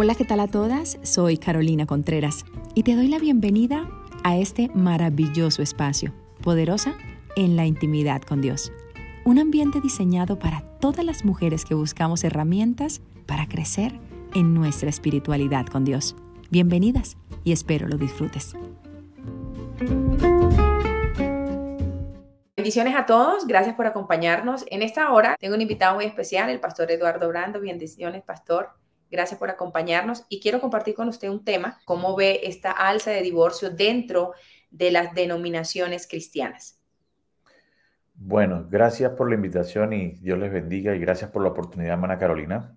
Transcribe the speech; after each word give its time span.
Hola, 0.00 0.14
¿qué 0.14 0.24
tal 0.24 0.38
a 0.38 0.46
todas? 0.46 0.96
Soy 1.02 1.38
Carolina 1.38 1.84
Contreras 1.84 2.44
y 2.76 2.84
te 2.84 2.94
doy 2.94 3.08
la 3.08 3.18
bienvenida 3.18 3.88
a 4.22 4.36
este 4.36 4.70
maravilloso 4.72 5.60
espacio, 5.60 6.12
poderosa 6.40 6.94
en 7.34 7.56
la 7.56 7.66
intimidad 7.66 8.22
con 8.22 8.40
Dios. 8.40 8.70
Un 9.24 9.40
ambiente 9.40 9.80
diseñado 9.80 10.38
para 10.38 10.60
todas 10.78 11.04
las 11.04 11.24
mujeres 11.24 11.64
que 11.64 11.74
buscamos 11.74 12.22
herramientas 12.22 13.00
para 13.26 13.48
crecer 13.48 13.98
en 14.36 14.54
nuestra 14.54 14.88
espiritualidad 14.88 15.66
con 15.66 15.84
Dios. 15.84 16.14
Bienvenidas 16.48 17.16
y 17.42 17.50
espero 17.50 17.88
lo 17.88 17.96
disfrutes. 17.96 18.54
Bendiciones 22.56 22.94
a 22.94 23.04
todos, 23.04 23.48
gracias 23.48 23.74
por 23.74 23.88
acompañarnos. 23.88 24.64
En 24.70 24.82
esta 24.82 25.10
hora 25.10 25.34
tengo 25.40 25.56
un 25.56 25.60
invitado 25.60 25.96
muy 25.96 26.04
especial, 26.04 26.50
el 26.50 26.60
pastor 26.60 26.88
Eduardo 26.92 27.26
Brando. 27.26 27.60
Bendiciones, 27.60 28.22
pastor. 28.22 28.70
Gracias 29.10 29.38
por 29.38 29.50
acompañarnos 29.50 30.24
y 30.28 30.40
quiero 30.40 30.60
compartir 30.60 30.94
con 30.94 31.08
usted 31.08 31.28
un 31.28 31.44
tema, 31.44 31.80
cómo 31.84 32.14
ve 32.14 32.40
esta 32.44 32.72
alza 32.72 33.10
de 33.10 33.22
divorcio 33.22 33.70
dentro 33.70 34.32
de 34.70 34.90
las 34.90 35.14
denominaciones 35.14 36.06
cristianas. 36.06 36.78
Bueno, 38.14 38.66
gracias 38.68 39.12
por 39.12 39.28
la 39.28 39.36
invitación 39.36 39.92
y 39.92 40.12
Dios 40.20 40.38
les 40.38 40.52
bendiga 40.52 40.94
y 40.94 40.98
gracias 40.98 41.30
por 41.30 41.42
la 41.42 41.50
oportunidad, 41.50 41.94
hermana 41.94 42.18
Carolina. 42.18 42.76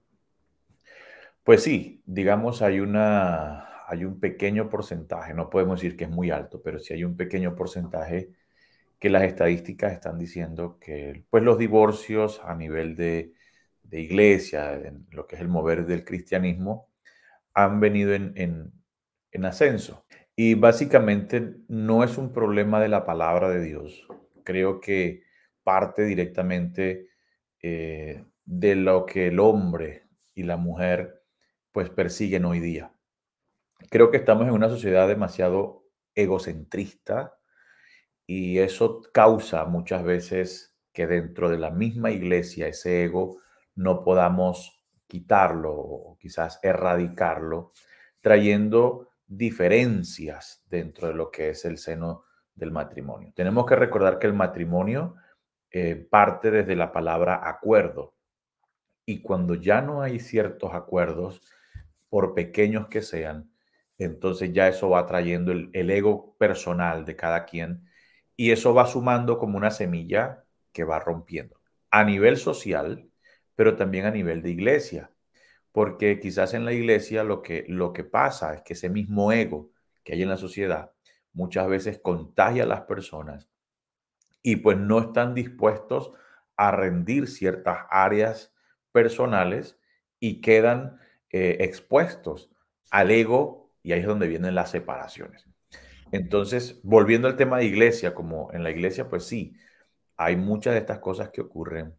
Pues 1.43 1.63
sí, 1.63 2.01
digamos, 2.05 2.61
hay, 2.61 2.79
una, 2.79 3.87
hay 3.87 4.05
un 4.05 4.19
pequeño 4.19 4.69
porcentaje, 4.69 5.33
no 5.33 5.49
podemos 5.49 5.81
decir 5.81 5.97
que 5.97 6.03
es 6.03 6.09
muy 6.09 6.29
alto, 6.29 6.61
pero 6.61 6.79
sí 6.79 6.93
hay 6.93 7.03
un 7.03 7.17
pequeño 7.17 7.55
porcentaje 7.55 8.29
que 8.99 9.09
las 9.09 9.23
estadísticas 9.23 9.93
están 9.93 10.19
diciendo 10.19 10.77
que 10.79 11.25
pues, 11.31 11.43
los 11.43 11.57
divorcios 11.57 12.39
a 12.45 12.53
nivel 12.53 12.95
de, 12.95 13.33
de 13.83 14.01
iglesia, 14.01 14.73
en 14.73 15.05
lo 15.11 15.27
que 15.27 15.35
es 15.35 15.41
el 15.41 15.47
mover 15.47 15.85
del 15.85 16.05
cristianismo, 16.05 16.89
han 17.53 17.79
venido 17.79 18.13
en, 18.13 18.33
en, 18.35 19.45
ascenso. 19.45 20.05
Y 20.35 20.55
básicamente 20.55 21.55
no 21.67 22.03
es 22.03 22.17
un 22.17 22.31
problema 22.31 22.79
de 22.79 22.89
la 22.89 23.05
palabra 23.05 23.49
de 23.49 23.61
Dios. 23.61 24.07
Creo 24.43 24.79
que 24.79 25.23
parte 25.63 26.03
directamente 26.03 27.09
eh, 27.61 28.23
de 28.45 28.75
lo 28.75 29.05
que 29.05 29.27
el 29.27 29.39
hombre 29.39 30.07
y 30.33 30.43
la 30.43 30.57
mujer 30.57 31.23
pues 31.71 31.89
persiguen 31.89 32.45
hoy 32.45 32.59
día. 32.59 32.93
Creo 33.89 34.11
que 34.11 34.17
estamos 34.17 34.47
en 34.47 34.53
una 34.53 34.69
sociedad 34.69 35.07
demasiado 35.07 35.85
egocentrista 36.15 37.33
y 38.25 38.59
eso 38.59 39.01
causa 39.13 39.65
muchas 39.65 40.03
veces 40.03 40.75
que 40.93 41.07
dentro 41.07 41.49
de 41.49 41.57
la 41.57 41.71
misma 41.71 42.11
iglesia 42.11 42.67
ese 42.67 43.03
ego 43.03 43.39
no 43.81 44.03
podamos 44.03 44.83
quitarlo 45.07 45.73
o 45.73 46.17
quizás 46.19 46.59
erradicarlo, 46.63 47.73
trayendo 48.21 49.09
diferencias 49.27 50.63
dentro 50.69 51.07
de 51.07 51.13
lo 51.13 51.31
que 51.31 51.49
es 51.49 51.65
el 51.65 51.77
seno 51.77 52.23
del 52.53 52.71
matrimonio. 52.71 53.31
Tenemos 53.35 53.65
que 53.65 53.75
recordar 53.75 54.19
que 54.19 54.27
el 54.27 54.33
matrimonio 54.33 55.15
eh, 55.71 55.95
parte 55.95 56.51
desde 56.51 56.75
la 56.75 56.91
palabra 56.91 57.41
acuerdo. 57.43 58.13
Y 59.05 59.21
cuando 59.21 59.55
ya 59.55 59.81
no 59.81 60.01
hay 60.01 60.19
ciertos 60.19 60.73
acuerdos, 60.73 61.41
por 62.09 62.33
pequeños 62.33 62.87
que 62.87 63.01
sean, 63.01 63.51
entonces 63.97 64.51
ya 64.51 64.67
eso 64.67 64.89
va 64.89 65.05
trayendo 65.05 65.53
el, 65.53 65.69
el 65.71 65.89
ego 65.89 66.35
personal 66.37 67.05
de 67.05 67.15
cada 67.15 67.45
quien 67.45 67.87
y 68.35 68.51
eso 68.51 68.73
va 68.73 68.85
sumando 68.85 69.37
como 69.37 69.57
una 69.57 69.71
semilla 69.71 70.43
que 70.73 70.83
va 70.83 70.99
rompiendo. 70.99 71.61
A 71.89 72.03
nivel 72.03 72.35
social, 72.35 73.10
pero 73.55 73.75
también 73.75 74.05
a 74.05 74.11
nivel 74.11 74.41
de 74.41 74.49
iglesia, 74.49 75.11
porque 75.71 76.19
quizás 76.19 76.53
en 76.53 76.65
la 76.65 76.73
iglesia 76.73 77.23
lo 77.23 77.41
que, 77.41 77.65
lo 77.67 77.93
que 77.93 78.03
pasa 78.03 78.53
es 78.53 78.61
que 78.61 78.73
ese 78.73 78.89
mismo 78.89 79.31
ego 79.31 79.71
que 80.03 80.13
hay 80.13 80.23
en 80.23 80.29
la 80.29 80.37
sociedad 80.37 80.91
muchas 81.33 81.67
veces 81.67 81.99
contagia 81.99 82.63
a 82.63 82.67
las 82.67 82.81
personas 82.81 83.49
y 84.43 84.57
pues 84.57 84.77
no 84.77 84.99
están 84.99 85.33
dispuestos 85.33 86.11
a 86.57 86.71
rendir 86.71 87.27
ciertas 87.27 87.85
áreas 87.89 88.53
personales 88.91 89.79
y 90.19 90.41
quedan 90.41 90.99
eh, 91.29 91.57
expuestos 91.61 92.51
al 92.89 93.11
ego 93.11 93.71
y 93.83 93.93
ahí 93.93 94.01
es 94.01 94.07
donde 94.07 94.27
vienen 94.27 94.55
las 94.55 94.71
separaciones. 94.71 95.47
Entonces, 96.11 96.81
volviendo 96.83 97.27
al 97.27 97.37
tema 97.37 97.57
de 97.57 97.65
iglesia, 97.65 98.13
como 98.13 98.51
en 98.51 98.63
la 98.63 98.69
iglesia, 98.69 99.09
pues 99.09 99.25
sí, 99.25 99.55
hay 100.17 100.35
muchas 100.35 100.73
de 100.73 100.79
estas 100.79 100.99
cosas 100.99 101.29
que 101.29 101.41
ocurren 101.41 101.95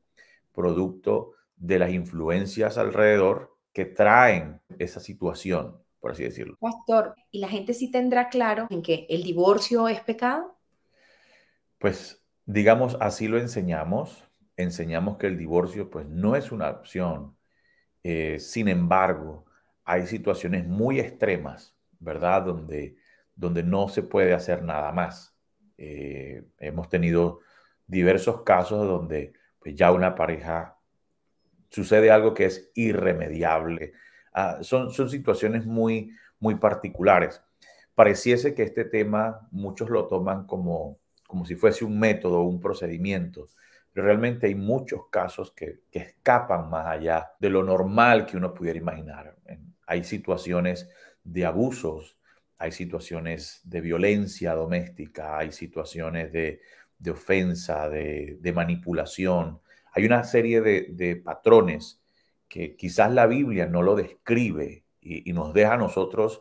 producto 0.53 1.33
de 1.63 1.79
las 1.79 1.93
influencias 1.93 2.77
alrededor 2.77 3.57
que 3.73 3.85
traen 3.85 4.61
esa 4.81 4.99
situación, 4.99 5.81
por 6.01 6.11
así 6.11 6.25
decirlo. 6.25 6.57
Pastor, 6.61 7.15
¿y 7.31 7.39
la 7.39 7.49
gente 7.49 7.73
sí 7.73 7.89
tendrá 7.89 8.29
claro 8.29 8.67
en 8.69 8.83
que 8.83 9.07
el 9.09 9.23
divorcio 9.23 9.87
es 9.87 10.01
pecado? 10.01 10.59
Pues 11.79 12.21
digamos, 12.45 12.97
así 13.01 13.29
lo 13.29 13.39
enseñamos. 13.39 14.29
Enseñamos 14.57 15.19
que 15.19 15.29
el 15.29 15.39
divorcio 15.39 15.89
pues 15.89 16.07
no 16.09 16.35
es 16.35 16.51
una 16.51 16.69
opción. 16.69 17.37
Eh, 18.03 18.41
sin 18.41 18.67
embargo, 18.67 19.47
hay 19.85 20.09
situaciones 20.09 20.67
muy 20.67 20.99
extremas, 20.99 21.77
¿verdad? 22.01 22.43
Donde, 22.43 22.97
donde 23.37 23.63
no 23.63 23.89
se 23.89 24.03
puede 24.03 24.35
hacer 24.35 24.65
nada 24.65 24.91
más. 24.91 25.33
Eh, 25.79 26.43
hemos 26.59 26.89
tenido 26.89 27.39
diversos 27.87 28.43
casos 28.43 28.85
donde 28.85 29.35
pues, 29.61 29.77
ya 29.77 29.93
una 29.93 30.17
pareja 30.17 30.77
sucede 31.73 32.11
algo 32.11 32.35
que 32.35 32.45
es 32.45 32.71
irremediable. 32.75 33.95
Ah, 34.35 34.59
son, 34.61 34.91
son 34.91 35.09
situaciones 35.09 35.65
muy, 35.65 36.15
muy 36.39 36.57
particulares. 36.57 37.43
Pareciese 37.95 38.55
que 38.55 38.63
este 38.63 38.85
tema 38.85 39.49
muchos 39.51 39.89
lo 39.89 40.07
toman 40.07 40.47
como, 40.47 40.99
como 41.27 41.47
si 41.47 41.55
fuese 41.55 41.85
un 41.85 41.99
método, 41.99 42.43
un 42.43 42.61
procedimiento, 42.61 43.49
pero 43.93 44.07
realmente 44.07 44.47
hay 44.47 44.55
muchos 44.55 45.09
casos 45.11 45.53
que, 45.53 45.81
que 45.91 45.99
escapan 46.01 46.69
más 46.69 46.87
allá 46.87 47.33
de 47.39 47.49
lo 47.49 47.63
normal 47.63 48.27
que 48.27 48.37
uno 48.37 48.53
pudiera 48.53 48.79
imaginar. 48.79 49.35
Hay 49.87 50.05
situaciones 50.05 50.91
de 51.25 51.47
abusos, 51.47 52.19
hay 52.59 52.73
situaciones 52.73 53.61
de 53.65 53.81
violencia 53.81 54.55
doméstica, 54.55 55.39
hay 55.39 55.53
situaciones 55.53 56.33
de, 56.33 56.61
de 56.99 57.11
ofensa, 57.11 57.89
de, 57.89 58.37
de 58.41 58.53
manipulación, 58.53 59.62
hay 59.93 60.07
una 60.07 60.25
serie 60.25 60.61
de, 60.61 61.17
patrones 61.17 62.03
que 62.49 62.77
quizás 62.77 63.13
la 63.13 63.27
Biblia 63.27 63.67
no 63.67 63.83
lo 63.83 63.95
describe 63.95 64.85
y, 65.01 65.33
nos 65.33 65.53
deja 65.53 65.75
a 65.75 65.79
nosotros 65.79 66.41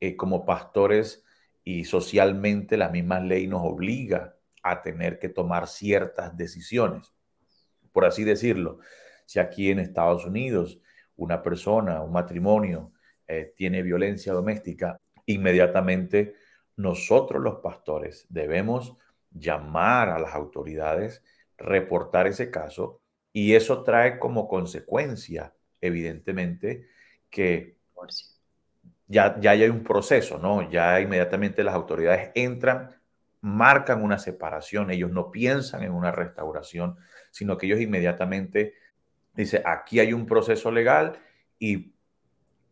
eh, 0.00 0.16
como 0.16 0.44
pastores 0.44 1.24
y 1.64 1.84
socialmente 1.84 2.76
la 2.76 2.88
misma 2.88 3.20
ley 3.20 3.46
nos 3.46 3.62
obliga 3.64 4.36
a 4.62 4.82
tener 4.82 5.18
que 5.18 5.28
tomar 5.28 5.66
ciertas 5.66 6.36
decisiones. 6.36 7.14
Por 7.92 8.04
así 8.04 8.24
decirlo, 8.24 8.78
si 9.26 9.38
aquí 9.38 9.70
en 9.70 9.78
Estados 9.78 10.24
Unidos 10.26 10.80
una 11.16 11.42
persona, 11.42 12.02
un 12.02 12.12
matrimonio, 12.12 12.92
eh, 13.26 13.52
tiene 13.54 13.82
violencia 13.82 14.32
doméstica, 14.32 14.98
inmediatamente 15.26 16.34
nosotros 16.76 17.42
los 17.42 17.56
pastores 17.56 18.26
debemos 18.28 18.96
llamar 19.30 20.08
a 20.08 20.18
las 20.18 20.34
autoridades 20.34 21.22
reportar 21.60 22.26
ese 22.26 22.50
caso 22.50 23.00
y 23.32 23.54
eso 23.54 23.84
trae 23.84 24.18
como 24.18 24.48
consecuencia, 24.48 25.54
evidentemente, 25.80 26.88
que 27.28 27.76
ya, 29.06 29.38
ya 29.40 29.52
hay 29.52 29.68
un 29.68 29.84
proceso, 29.84 30.38
¿no? 30.38 30.68
Ya 30.70 31.00
inmediatamente 31.00 31.62
las 31.62 31.74
autoridades 31.74 32.30
entran, 32.34 32.90
marcan 33.40 34.02
una 34.02 34.18
separación, 34.18 34.90
ellos 34.90 35.10
no 35.10 35.30
piensan 35.30 35.82
en 35.82 35.92
una 35.92 36.12
restauración, 36.12 36.96
sino 37.30 37.56
que 37.56 37.66
ellos 37.66 37.80
inmediatamente 37.80 38.74
dicen, 39.34 39.62
aquí 39.64 40.00
hay 40.00 40.12
un 40.12 40.26
proceso 40.26 40.70
legal 40.70 41.18
y 41.58 41.94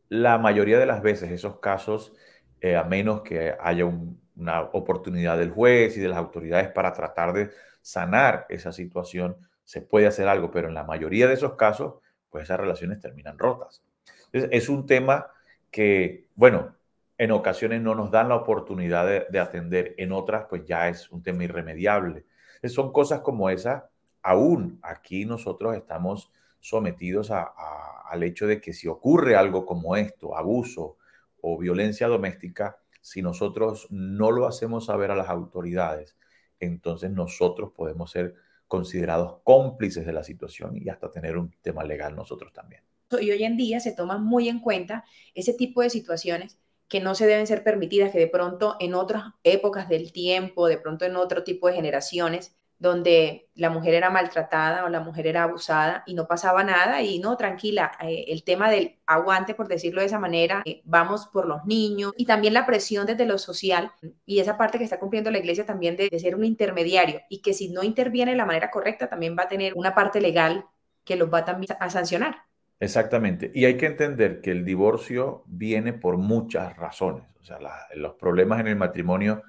la 0.08 0.38
mayoría 0.38 0.78
de 0.78 0.86
las 0.86 1.02
veces 1.02 1.30
esos 1.30 1.60
casos, 1.60 2.14
eh, 2.60 2.76
a 2.76 2.84
menos 2.84 3.22
que 3.22 3.54
haya 3.60 3.84
una 3.84 4.62
oportunidad 4.72 5.38
del 5.38 5.50
juez 5.50 5.96
y 5.96 6.00
de 6.00 6.08
las 6.08 6.18
autoridades 6.18 6.68
para 6.68 6.92
tratar 6.92 7.32
de 7.32 7.50
sanar 7.88 8.44
esa 8.50 8.70
situación, 8.70 9.38
se 9.64 9.80
puede 9.80 10.06
hacer 10.06 10.28
algo, 10.28 10.50
pero 10.50 10.68
en 10.68 10.74
la 10.74 10.84
mayoría 10.84 11.26
de 11.26 11.32
esos 11.32 11.54
casos, 11.54 11.94
pues 12.28 12.44
esas 12.44 12.60
relaciones 12.60 13.00
terminan 13.00 13.38
rotas. 13.38 13.82
Entonces, 14.26 14.50
es 14.52 14.68
un 14.68 14.84
tema 14.84 15.28
que, 15.70 16.26
bueno, 16.34 16.76
en 17.16 17.30
ocasiones 17.30 17.80
no 17.80 17.94
nos 17.94 18.10
dan 18.10 18.28
la 18.28 18.36
oportunidad 18.36 19.06
de, 19.30 19.40
atender, 19.40 19.94
en 19.96 20.12
otras, 20.12 20.44
pues 20.50 20.66
ya 20.66 20.90
es 20.90 21.10
un 21.10 21.22
tema 21.22 21.44
irremediable. 21.44 22.26
son 22.64 22.92
cosas 22.92 23.20
como 23.20 23.48
esa, 23.48 23.88
aún 24.22 24.78
aquí 24.82 25.24
nosotros 25.24 25.74
estamos 25.74 26.30
sometidos 26.60 27.30
al 27.30 28.22
hecho 28.22 28.46
de 28.46 28.60
que 28.60 28.74
si 28.74 28.86
ocurre 28.86 29.34
algo 29.34 29.64
como 29.64 29.96
esto, 29.96 30.36
abuso 30.36 30.98
o 31.40 31.56
violencia 31.56 32.06
doméstica, 32.06 32.76
si 33.00 33.22
nosotros 33.22 33.86
no 33.88 34.30
lo 34.30 34.46
hacemos 34.46 34.84
saber 34.84 35.10
a 35.10 35.16
las 35.16 35.30
autoridades, 35.30 36.18
entonces 36.60 37.10
nosotros 37.10 37.72
podemos 37.74 38.10
ser 38.10 38.34
considerados 38.66 39.40
cómplices 39.44 40.04
de 40.04 40.12
la 40.12 40.22
situación 40.22 40.76
y 40.76 40.88
hasta 40.88 41.10
tener 41.10 41.36
un 41.38 41.50
tema 41.62 41.84
legal 41.84 42.14
nosotros 42.14 42.52
también. 42.52 42.82
Y 43.20 43.30
hoy 43.30 43.42
en 43.42 43.56
día 43.56 43.80
se 43.80 43.92
toman 43.92 44.22
muy 44.22 44.48
en 44.48 44.60
cuenta 44.60 45.04
ese 45.34 45.54
tipo 45.54 45.80
de 45.80 45.88
situaciones 45.88 46.58
que 46.88 47.00
no 47.00 47.14
se 47.14 47.26
deben 47.26 47.46
ser 47.46 47.64
permitidas, 47.64 48.12
que 48.12 48.18
de 48.18 48.26
pronto 48.26 48.76
en 48.80 48.94
otras 48.94 49.24
épocas 49.44 49.88
del 49.88 50.12
tiempo, 50.12 50.66
de 50.68 50.78
pronto 50.78 51.04
en 51.04 51.16
otro 51.16 51.44
tipo 51.44 51.68
de 51.68 51.74
generaciones, 51.74 52.57
donde 52.78 53.48
la 53.54 53.70
mujer 53.70 53.94
era 53.94 54.08
maltratada 54.08 54.84
o 54.84 54.88
la 54.88 55.00
mujer 55.00 55.26
era 55.26 55.42
abusada 55.42 56.04
y 56.06 56.14
no 56.14 56.28
pasaba 56.28 56.62
nada 56.62 57.02
y 57.02 57.18
no, 57.18 57.36
tranquila, 57.36 57.90
eh, 58.00 58.26
el 58.28 58.44
tema 58.44 58.70
del 58.70 58.98
aguante, 59.04 59.54
por 59.54 59.66
decirlo 59.66 60.00
de 60.00 60.06
esa 60.06 60.20
manera, 60.20 60.62
eh, 60.64 60.80
vamos 60.84 61.26
por 61.26 61.46
los 61.46 61.64
niños 61.64 62.12
y 62.16 62.24
también 62.24 62.54
la 62.54 62.66
presión 62.66 63.06
desde 63.06 63.26
lo 63.26 63.36
social 63.38 63.90
y 64.24 64.38
esa 64.38 64.56
parte 64.56 64.78
que 64.78 64.84
está 64.84 65.00
cumpliendo 65.00 65.30
la 65.30 65.38
iglesia 65.38 65.66
también 65.66 65.96
de, 65.96 66.08
ser 66.18 66.34
un 66.34 66.44
intermediario 66.44 67.20
y 67.28 67.42
que 67.42 67.52
si 67.52 67.68
no 67.68 67.82
interviene 67.82 68.32
de 68.32 68.36
la 68.36 68.46
manera 68.46 68.70
correcta 68.70 69.08
también 69.08 69.36
va 69.38 69.44
a 69.44 69.48
tener 69.48 69.72
una 69.74 69.94
parte 69.94 70.20
legal 70.20 70.64
que 71.04 71.16
los 71.16 71.32
va 71.32 71.44
también 71.44 71.76
a 71.78 71.90
sancionar. 71.90 72.36
Exactamente. 72.80 73.50
Y 73.54 73.64
hay 73.64 73.76
que 73.76 73.86
entender 73.86 74.40
que 74.40 74.52
el 74.52 74.64
divorcio 74.64 75.42
viene 75.46 75.92
por 75.92 76.16
muchas 76.16 76.76
razones. 76.76 77.24
O 77.40 77.44
sea, 77.44 77.58
los 77.94 78.14
problemas 78.14 78.60
en 78.60 78.68
el 78.68 78.76
matrimonio 78.76 79.42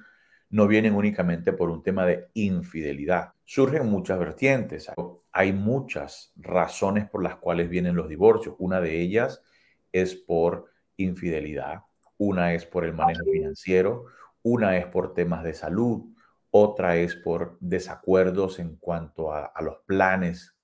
no 0.49 0.67
vienen 0.67 0.95
únicamente 0.95 1.53
por 1.53 1.69
un 1.69 1.83
tema 1.83 2.05
de 2.05 2.29
infidelidad. 2.33 3.33
Surgen 3.45 3.87
muchas 3.87 4.17
vertientes. 4.17 4.91
Hay 5.31 5.53
muchas 5.53 6.33
razones 6.35 7.07
por 7.07 7.23
las 7.23 7.35
cuales 7.35 7.69
vienen 7.69 7.95
los 7.95 8.09
divorcios. 8.09 8.55
Una 8.57 8.81
de 8.81 8.99
ellas 8.99 9.43
es 9.91 10.15
por 10.15 10.69
infidelidad, 10.97 11.83
una 12.17 12.53
es 12.53 12.65
por 12.65 12.83
el 12.83 12.93
manejo 12.93 13.25
financiero, 13.31 14.05
una 14.41 14.77
es 14.77 14.85
por 14.87 15.13
temas 15.13 15.43
de 15.43 15.53
salud, 15.53 16.03
otra 16.51 16.97
es 16.97 17.15
por 17.15 17.57
desacuerdos 17.59 18.59
en 18.59 18.75
cuanto 18.77 19.31
a, 19.31 19.53
los 19.61 19.77
planes 19.85 20.55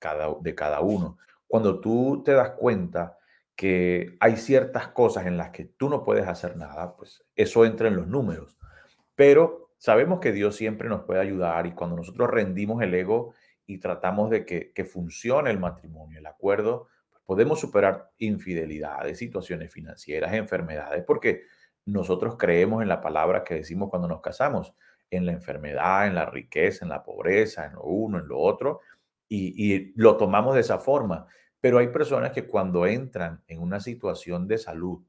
de 0.42 0.56
cada 0.56 0.80
uno. 0.82 1.18
Cuando 1.48 1.80
tú 1.80 2.24
te 2.24 2.34
das 2.34 2.52
cuenta 2.52 3.18
que 3.56 4.18
hay 4.20 4.36
ciertas 4.36 4.90
cosas 4.90 5.28
en 5.28 5.38
las 5.38 5.52
que 5.52 5.66
tú 5.66 5.90
no 5.90 6.04
puedes 6.04 6.28
hacer 6.28 6.58
nada, 6.58 6.96
pues 6.96 7.24
eso 7.36 7.66
entra 7.66 7.88
en 7.88 7.96
los 7.96 8.08
números. 8.08 8.58
Pero 9.16 9.65
sabemos 9.78 10.20
que 10.20 10.32
Dios 10.32 10.56
siempre 10.56 10.90
nos 10.90 11.04
puede 11.04 11.20
ayudar 11.20 11.66
y 11.68 11.74
cuando 11.74 11.96
nosotros 11.96 12.30
rendimos 12.30 12.82
el 12.82 12.94
ego 12.94 13.34
y 13.66 13.80
tratamos 13.80 14.30
de 14.30 14.46
que, 14.46 14.86
funcione 14.86 15.50
el 15.50 15.60
matrimonio, 15.60 16.20
el 16.20 16.26
acuerdo, 16.26 16.88
pues 17.10 17.24
podemos 17.26 17.60
superar 17.60 18.12
infidelidades, 18.18 19.18
situaciones 19.18 19.72
financieras, 19.72 20.34
enfermedades, 20.34 21.04
porque 21.06 21.44
nosotros 21.86 22.36
creemos 22.38 22.82
en 22.82 22.90
la 22.90 23.02
palabra 23.02 23.44
que 23.44 23.56
decimos 23.56 23.90
cuando 23.90 24.08
nos 24.08 24.22
casamos, 24.22 24.74
en 25.12 25.26
la 25.26 25.32
enfermedad, 25.32 26.08
en 26.08 26.16
la 26.16 26.26
riqueza, 26.26 26.84
en 26.86 26.90
la 26.90 27.04
pobreza, 27.04 27.66
en 27.66 27.74
lo 27.74 27.84
uno, 27.84 28.20
en 28.20 28.28
lo 28.28 28.40
otro, 28.40 28.82
y, 29.28 29.94
lo 30.00 30.18
tomamos 30.18 30.56
de 30.56 30.62
esa 30.62 30.80
forma. 30.80 31.28
Pero 31.60 31.80
hay 31.80 31.88
personas 31.88 32.32
que 32.32 32.48
cuando 32.48 32.86
entran 32.86 33.44
en 33.48 33.60
una 33.60 33.80
situación 33.80 34.48
de 34.48 34.58
salud 34.58 35.04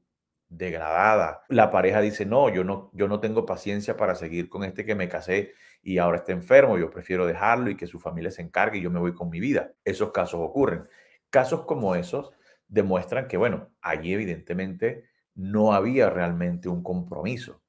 degradada, 0.49 1.43
la 1.49 1.71
pareja 1.71 2.01
dice, 2.01 2.25
no, 2.25 2.49
yo 2.49 2.63
no, 2.63 2.89
yo 2.93 3.07
no 3.07 3.19
tengo 3.19 3.45
paciencia 3.45 3.97
para 3.97 4.15
seguir 4.15 4.49
con 4.49 4.63
este 4.63 4.85
que 4.85 4.95
me 4.95 5.09
casé 5.09 5.53
y 5.81 5.97
ahora 5.97 6.17
está 6.17 6.31
enfermo, 6.31 6.77
yo 6.77 6.89
prefiero 6.89 7.25
dejarlo 7.25 7.69
y 7.69 7.75
que 7.75 7.87
su 7.87 7.99
familia 7.99 8.31
se 8.31 8.41
encargue 8.41 8.79
y 8.79 8.81
yo 8.81 8.89
me 8.89 8.99
voy 8.99 9.13
con 9.13 9.29
mi 9.29 9.39
vida. 9.39 9.73
Esos 9.83 10.11
casos 10.11 10.39
ocurren. 10.41 10.83
Casos 11.29 11.65
como 11.65 11.95
esos 11.95 12.31
demuestran 12.67 13.27
que, 13.27 13.37
bueno, 13.37 13.69
allí 13.81 14.13
evidentemente 14.13 15.05
no 15.35 15.73
había 15.73 16.09
realmente 16.09 16.69
un 16.69 16.83
compromiso, 16.83 17.61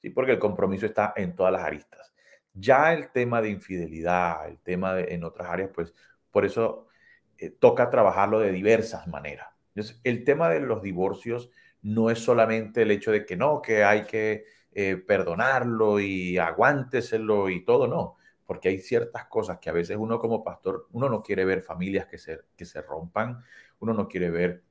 ¿sí? 0.00 0.10
porque 0.10 0.32
el 0.32 0.38
compromiso 0.38 0.86
está 0.86 1.12
en 1.16 1.34
todas 1.34 1.52
las 1.52 1.62
aristas. 1.62 2.12
Ya 2.54 2.92
el 2.92 3.10
tema 3.10 3.40
de 3.40 3.50
infidelidad, 3.50 4.48
el 4.48 4.58
tema 4.58 4.94
de, 4.94 5.14
en 5.14 5.24
otras 5.24 5.48
áreas, 5.48 5.70
pues 5.74 5.94
por 6.30 6.44
eso 6.44 6.88
eh, 7.38 7.50
toca 7.50 7.90
trabajarlo 7.90 8.40
de 8.40 8.52
diversas 8.52 9.06
maneras. 9.06 9.48
Entonces, 9.74 10.00
el 10.04 10.24
tema 10.24 10.50
de 10.50 10.60
los 10.60 10.82
divorcios 10.82 11.50
no 11.82 12.10
es 12.10 12.18
solamente 12.18 12.82
el 12.82 12.90
hecho 12.90 13.12
de 13.12 13.26
que 13.26 13.36
no, 13.36 13.60
que 13.60 13.84
hay 13.84 14.02
que 14.04 14.44
eh, 14.72 14.96
perdonarlo 14.96 16.00
y 16.00 16.38
aguánteselo 16.38 17.50
y 17.50 17.64
todo, 17.64 17.86
no, 17.86 18.16
porque 18.46 18.68
hay 18.68 18.78
ciertas 18.78 19.26
cosas 19.26 19.58
que 19.58 19.70
a 19.70 19.72
veces 19.72 19.96
uno 19.98 20.18
como 20.18 20.42
pastor, 20.42 20.88
uno 20.92 21.08
no 21.08 21.22
quiere 21.22 21.44
ver 21.44 21.62
familias 21.62 22.06
que 22.06 22.18
se, 22.18 22.40
que 22.56 22.64
se 22.64 22.82
rompan, 22.82 23.42
uno 23.80 23.94
no 23.94 24.08
quiere 24.08 24.30
ver 24.30 24.62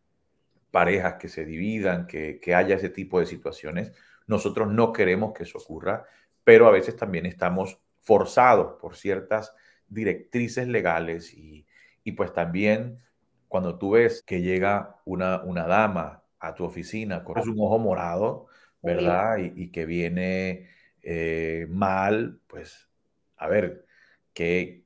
parejas 0.71 1.15
que 1.15 1.27
se 1.27 1.45
dividan, 1.45 2.07
que, 2.07 2.39
que 2.39 2.55
haya 2.55 2.75
ese 2.75 2.89
tipo 2.89 3.19
de 3.19 3.25
situaciones. 3.25 3.91
Nosotros 4.27 4.69
no 4.71 4.93
queremos 4.93 5.33
que 5.33 5.43
eso 5.43 5.57
ocurra, 5.57 6.05
pero 6.43 6.67
a 6.67 6.71
veces 6.71 6.95
también 6.95 7.25
estamos 7.25 7.79
forzados 7.99 8.79
por 8.79 8.95
ciertas 8.95 9.53
directrices 9.87 10.67
legales 10.67 11.33
y, 11.33 11.67
pues 12.15 12.33
también 12.33 12.99
cuando 13.47 13.77
tú 13.77 13.91
ves 13.91 14.23
que 14.23 14.41
llega 14.41 15.01
una, 15.05 15.41
una 15.43 15.67
dama 15.67 16.20
a 16.41 16.55
tu 16.55 16.65
oficina 16.65 17.23
con 17.23 17.39
un 17.39 17.55
ojo 17.59 17.79
morado, 17.79 18.47
¿verdad? 18.81 19.38
Y, 19.38 19.71
que 19.71 19.85
viene 19.85 20.67
eh, 21.03 21.67
mal, 21.69 22.39
pues 22.47 22.89
a 23.38 23.47
ver, 23.47 23.85
que, 24.33 24.83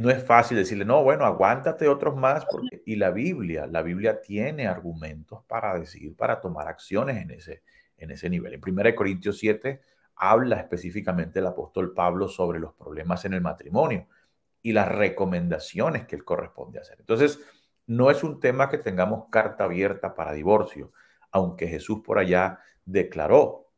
no 0.00 0.10
es 0.10 0.22
fácil 0.24 0.56
decirle, 0.56 0.84
no, 0.84 1.02
bueno, 1.04 1.24
aguántate 1.24 1.86
otros 1.88 2.16
más, 2.16 2.44
porque, 2.46 2.82
y 2.84 2.96
la 2.96 3.10
Biblia, 3.10 3.66
la 3.66 3.82
Biblia 3.82 4.20
tiene 4.20 4.66
argumentos 4.66 5.44
para 5.46 5.78
decir, 5.78 6.16
para 6.16 6.40
tomar 6.40 6.68
acciones 6.68 7.22
en 7.22 7.30
ese, 7.30 7.62
en 7.98 8.10
ese 8.10 8.28
nivel. 8.28 8.54
En 8.54 8.60
1 8.66 8.94
Corintios 8.96 9.38
7 9.38 9.80
habla 10.16 10.56
específicamente 10.56 11.38
el 11.38 11.46
apóstol 11.46 11.94
Pablo 11.94 12.28
sobre 12.28 12.58
los 12.58 12.74
problemas 12.74 13.24
en 13.24 13.34
el 13.34 13.40
matrimonio 13.40 14.08
y 14.62 14.72
las 14.72 14.88
recomendaciones 14.88 16.06
que 16.06 16.16
él 16.16 16.24
corresponde 16.24 16.80
hacer. 16.80 16.96
Entonces, 16.98 17.40
no 17.88 18.10
es 18.10 18.22
un 18.22 18.38
tema 18.38 18.68
que 18.68 18.78
tengamos 18.78 19.24
carta 19.30 19.64
abierta 19.64 20.14
para 20.14 20.34
divorcio, 20.34 20.92
aunque 21.32 21.66
Jesús 21.66 22.00
por 22.04 22.18
allá 22.18 22.60
declaró 22.84 23.72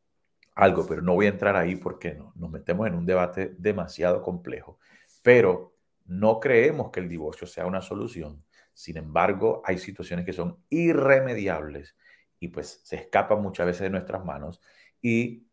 algo, 0.56 0.84
pero 0.86 1.00
no 1.00 1.14
voy 1.14 1.26
a 1.26 1.30
entrar 1.30 1.56
ahí 1.56 1.76
porque 1.76 2.14
no, 2.14 2.32
nos 2.34 2.50
metemos 2.50 2.88
en 2.88 2.94
un 2.94 3.06
debate 3.06 3.54
demasiado 3.56 4.20
complejo. 4.20 4.78
Pero 5.22 5.76
no 6.06 6.40
creemos 6.40 6.90
que 6.90 6.98
el 6.98 7.08
divorcio 7.08 7.46
sea 7.46 7.66
una 7.66 7.80
solución. 7.80 8.44
Sin 8.74 8.96
embargo, 8.96 9.62
hay 9.64 9.78
situaciones 9.78 10.26
que 10.26 10.32
son 10.32 10.58
irremediables 10.68 11.96
y 12.40 12.48
pues 12.48 12.80
se 12.82 12.96
escapan 12.96 13.40
muchas 13.40 13.66
veces 13.66 13.82
de 13.82 13.90
nuestras 13.90 14.24
manos 14.24 14.60
y 15.00 15.46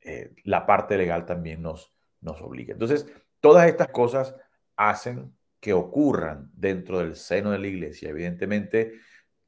eh, 0.00 0.34
la 0.42 0.66
parte 0.66 0.98
legal 0.98 1.26
también 1.26 1.62
nos, 1.62 1.94
nos 2.20 2.40
obliga. 2.42 2.72
Entonces, 2.72 3.06
todas 3.40 3.68
estas 3.68 3.88
cosas 3.88 4.34
hacen 4.74 5.32
que 5.64 5.72
ocurran 5.72 6.50
dentro 6.52 6.98
del 6.98 7.16
seno 7.16 7.50
de 7.50 7.58
la 7.58 7.66
iglesia. 7.66 8.10
Evidentemente, 8.10 9.00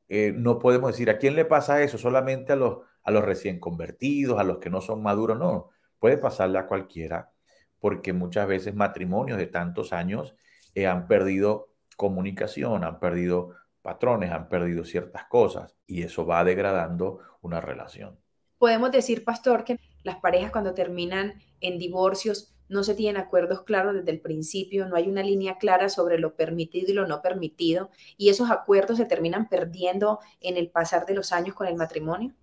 eh, 0.08 0.32
no 0.34 0.58
podemos 0.58 0.92
decir 0.92 1.10
a 1.10 1.18
quién 1.18 1.36
le 1.36 1.44
pasa 1.44 1.82
eso, 1.82 1.98
solamente 1.98 2.54
a 2.54 2.56
los, 2.56 2.78
a 3.02 3.10
los 3.10 3.22
recién 3.22 3.60
convertidos, 3.60 4.40
a 4.40 4.42
los 4.42 4.56
que 4.56 4.70
no 4.70 4.80
son 4.80 5.02
maduros, 5.02 5.38
no, 5.38 5.68
puede 5.98 6.16
pasarle 6.16 6.58
a 6.58 6.66
cualquiera, 6.68 7.32
porque 7.78 8.14
muchas 8.14 8.48
veces 8.48 8.74
matrimonios 8.74 9.36
de 9.36 9.46
tantos 9.46 9.92
años 9.92 10.34
eh, 10.74 10.86
han 10.86 11.06
perdido 11.06 11.74
comunicación, 11.98 12.82
han 12.84 12.98
perdido 12.98 13.50
patrones, 13.82 14.30
han 14.30 14.48
perdido 14.48 14.86
ciertas 14.86 15.26
cosas 15.26 15.76
y 15.86 16.02
eso 16.02 16.24
va 16.24 16.42
degradando 16.44 17.20
una 17.42 17.60
relación. 17.60 18.18
Podemos 18.56 18.90
decir, 18.90 19.22
pastor, 19.22 19.64
que 19.64 19.78
las 20.02 20.16
parejas 20.16 20.50
cuando 20.50 20.72
terminan 20.72 21.42
en 21.60 21.78
divorcios 21.78 22.55
no 22.68 22.82
se 22.82 22.94
tienen 22.94 23.20
acuerdos 23.20 23.62
claros 23.62 23.94
desde 23.94 24.10
el 24.10 24.20
principio, 24.20 24.86
no 24.86 24.96
hay 24.96 25.08
una 25.08 25.22
línea 25.22 25.58
clara 25.58 25.88
sobre 25.88 26.18
lo 26.18 26.34
permitido 26.34 26.90
y 26.90 26.94
lo 26.94 27.06
no 27.06 27.22
permitido, 27.22 27.90
y 28.16 28.28
esos 28.28 28.50
acuerdos 28.50 28.98
se 28.98 29.04
terminan 29.04 29.48
perdiendo 29.48 30.20
en 30.40 30.56
el 30.56 30.70
pasar 30.70 31.06
de 31.06 31.14
los 31.14 31.32
años 31.32 31.54
con 31.54 31.66
el 31.66 31.76
matrimonio? 31.76 32.34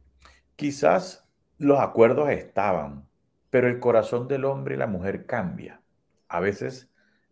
Quizás 0.55 1.27
los 1.57 1.79
acuerdos 1.79 2.29
estaban, 2.29 3.07
pero 3.49 3.67
el 3.67 3.79
corazón 3.79 4.27
del 4.27 4.45
hombre 4.45 4.75
y 4.75 4.77
la 4.77 4.87
mujer 4.87 5.25
cambia. 5.25 5.81
A 6.27 6.39
veces 6.39 6.89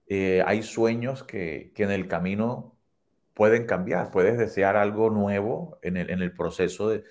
eh, 0.08 0.44
hay 0.46 0.64
sueños 0.64 1.24
que, 1.24 1.72
en 1.76 1.92
el 1.92 2.08
camino 2.08 2.78
pueden 3.34 3.66
cambiar, 3.66 4.12
puedes 4.12 4.38
desear 4.38 4.76
algo 4.76 5.10
nuevo 5.10 5.80
en 5.82 5.98
el, 5.98 6.10
en 6.10 6.22
el 6.22 6.34
proceso 6.34 6.90
de, 6.90 7.04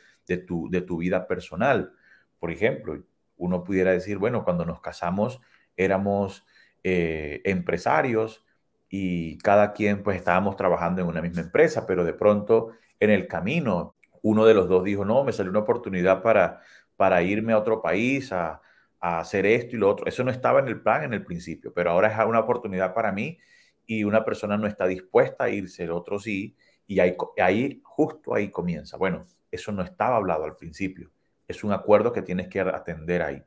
tu, 0.47 0.69
de 0.71 0.83
tu 0.83 0.99
vida 0.99 1.27
personal. 1.27 1.93
Por 2.39 2.51
ejemplo, 2.51 3.03
uno 3.37 3.65
pudiera 3.65 3.91
decir, 3.91 4.19
bueno, 4.19 4.45
cuando 4.45 4.65
nos 4.65 4.81
casamos 4.81 5.41
éramos 5.85 6.45
eh, 6.85 7.41
empresarios 7.45 8.45
y 8.89 9.39
cada 9.39 9.73
quien 9.73 10.03
pues 10.03 10.17
estábamos 10.17 10.57
trabajando 10.57 11.03
en 11.03 11.09
una 11.09 11.23
misma 11.23 11.43
empresa, 11.43 11.87
pero 11.87 12.05
de 12.05 12.13
pronto 12.13 12.73
en 12.99 13.11
el 13.11 13.27
camino 13.27 13.95
uno 14.23 14.45
de 14.45 14.55
los 14.55 14.69
dos 14.69 14.85
dijo, 14.85 15.05
no, 15.05 15.25
me 15.25 15.33
salió 15.33 15.51
una 15.51 15.61
oportunidad 15.61 16.23
para, 16.23 16.61
para 16.97 17.23
irme 17.23 17.53
a 17.53 17.59
otro 17.59 17.81
país 17.83 18.33
a, 18.33 18.61
hacer 19.03 19.47
esto 19.47 19.77
y 19.77 19.79
lo 19.79 19.89
otro. 19.89 20.07
Eso 20.07 20.23
no 20.25 20.31
estaba 20.31 20.61
en 20.61 20.69
el 20.69 20.83
plan 20.83 21.05
en 21.05 21.15
el 21.15 21.25
principio, 21.25 21.73
pero 21.73 21.91
ahora 21.91 22.09
es 22.09 22.27
una 22.27 22.41
oportunidad 22.41 22.93
para 22.93 23.13
mí 23.13 23.39
y 23.87 24.05
una 24.05 24.25
persona 24.27 24.59
no 24.59 24.67
está 24.67 24.87
dispuesta 24.87 25.45
a 25.45 25.49
irse, 25.49 25.85
el 25.85 25.91
otro 25.91 26.19
sí, 26.19 26.55
y 26.87 27.01
ahí, 27.01 27.17
ahí 27.39 27.81
justo 27.83 28.35
ahí 28.35 28.51
comienza. 28.51 28.99
Bueno, 28.99 29.27
eso 29.51 29.73
no 29.73 29.83
estaba 29.83 30.17
hablado 30.17 30.45
al 30.45 30.57
principio 30.57 31.11
es 31.51 31.65
un 31.65 31.73
acuerdo 31.73 32.13
que 32.13 32.23
tienes 32.23 32.49
que 32.49 32.61
atender 32.61 33.23
ahí. 33.23 33.43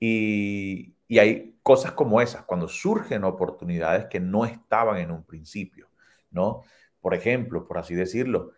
Y, 0.00 0.94
hay 1.18 1.56
cosas 1.62 1.92
como 1.92 2.20
esas, 2.20 2.42
cuando 2.44 2.68
surgen 2.68 3.24
oportunidades 3.24 4.06
que 4.06 4.20
no 4.20 4.44
estaban 4.44 4.98
en 4.98 5.10
un 5.10 5.24
principio, 5.24 5.88
¿no? 6.30 6.62
Por 7.00 7.14
ejemplo, 7.14 7.66
por 7.66 7.78
así 7.78 7.94
decirlo, 7.94 8.52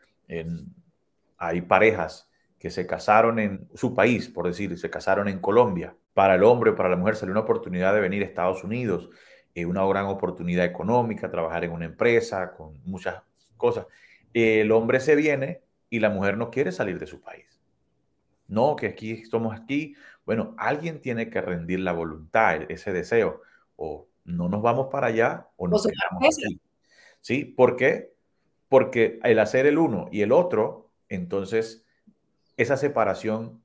hay 1.38 1.60
parejas 1.62 2.30
que 2.58 2.70
se 2.70 2.86
casaron 2.86 3.38
en 3.38 3.68
su 3.74 3.94
país, 3.94 4.28
por 4.28 4.46
decir, 4.46 4.78
se 4.78 4.90
casaron 4.90 5.28
en 5.28 5.38
Colombia. 5.38 5.94
Para 6.14 6.36
el 6.36 6.44
hombre 6.44 6.70
o 6.70 6.76
para 6.76 6.88
la 6.88 6.96
mujer 6.96 7.16
salió 7.16 7.32
una 7.32 7.42
oportunidad 7.42 7.92
de 7.92 8.00
venir 8.00 8.22
a 8.22 8.26
Estados 8.26 8.64
Unidos, 8.64 9.10
eh, 9.54 9.66
una 9.66 9.84
gran 9.86 10.06
oportunidad 10.06 10.64
económica, 10.64 11.30
trabajar 11.30 11.64
en 11.64 11.72
una 11.72 11.84
empresa, 11.84 12.52
con 12.52 12.80
muchas 12.84 13.22
cosas. 13.56 13.86
El 14.32 14.72
hombre 14.72 15.00
se 15.00 15.14
viene 15.14 15.62
y 15.90 16.00
la 16.00 16.10
mujer 16.10 16.36
no 16.36 16.50
quiere 16.50 16.72
salir 16.72 16.98
de 16.98 17.06
su 17.06 17.20
país. 17.20 17.60
No, 18.48 18.76
que 18.76 18.86
aquí 18.86 19.12
estamos 19.12 19.54
aquí. 19.54 19.94
Bueno, 20.24 20.54
alguien 20.58 21.00
tiene 21.00 21.30
que 21.30 21.40
rendir 21.40 21.80
la 21.80 21.92
voluntad, 21.92 22.70
ese 22.70 22.92
deseo. 22.92 23.42
O 23.76 24.08
no 24.24 24.48
nos 24.48 24.62
vamos 24.62 24.88
para 24.90 25.08
allá 25.08 25.48
o 25.56 25.68
nos 25.68 25.86
quedamos 25.86 26.38
aquí. 26.38 26.60
¿Sí? 27.20 27.44
¿Por 27.44 27.76
qué? 27.76 28.14
Porque 28.68 29.20
el 29.22 29.38
hacer 29.38 29.66
el 29.66 29.78
uno 29.78 30.08
y 30.10 30.22
el 30.22 30.32
otro, 30.32 30.90
entonces 31.08 31.84
esa 32.56 32.76
separación 32.76 33.62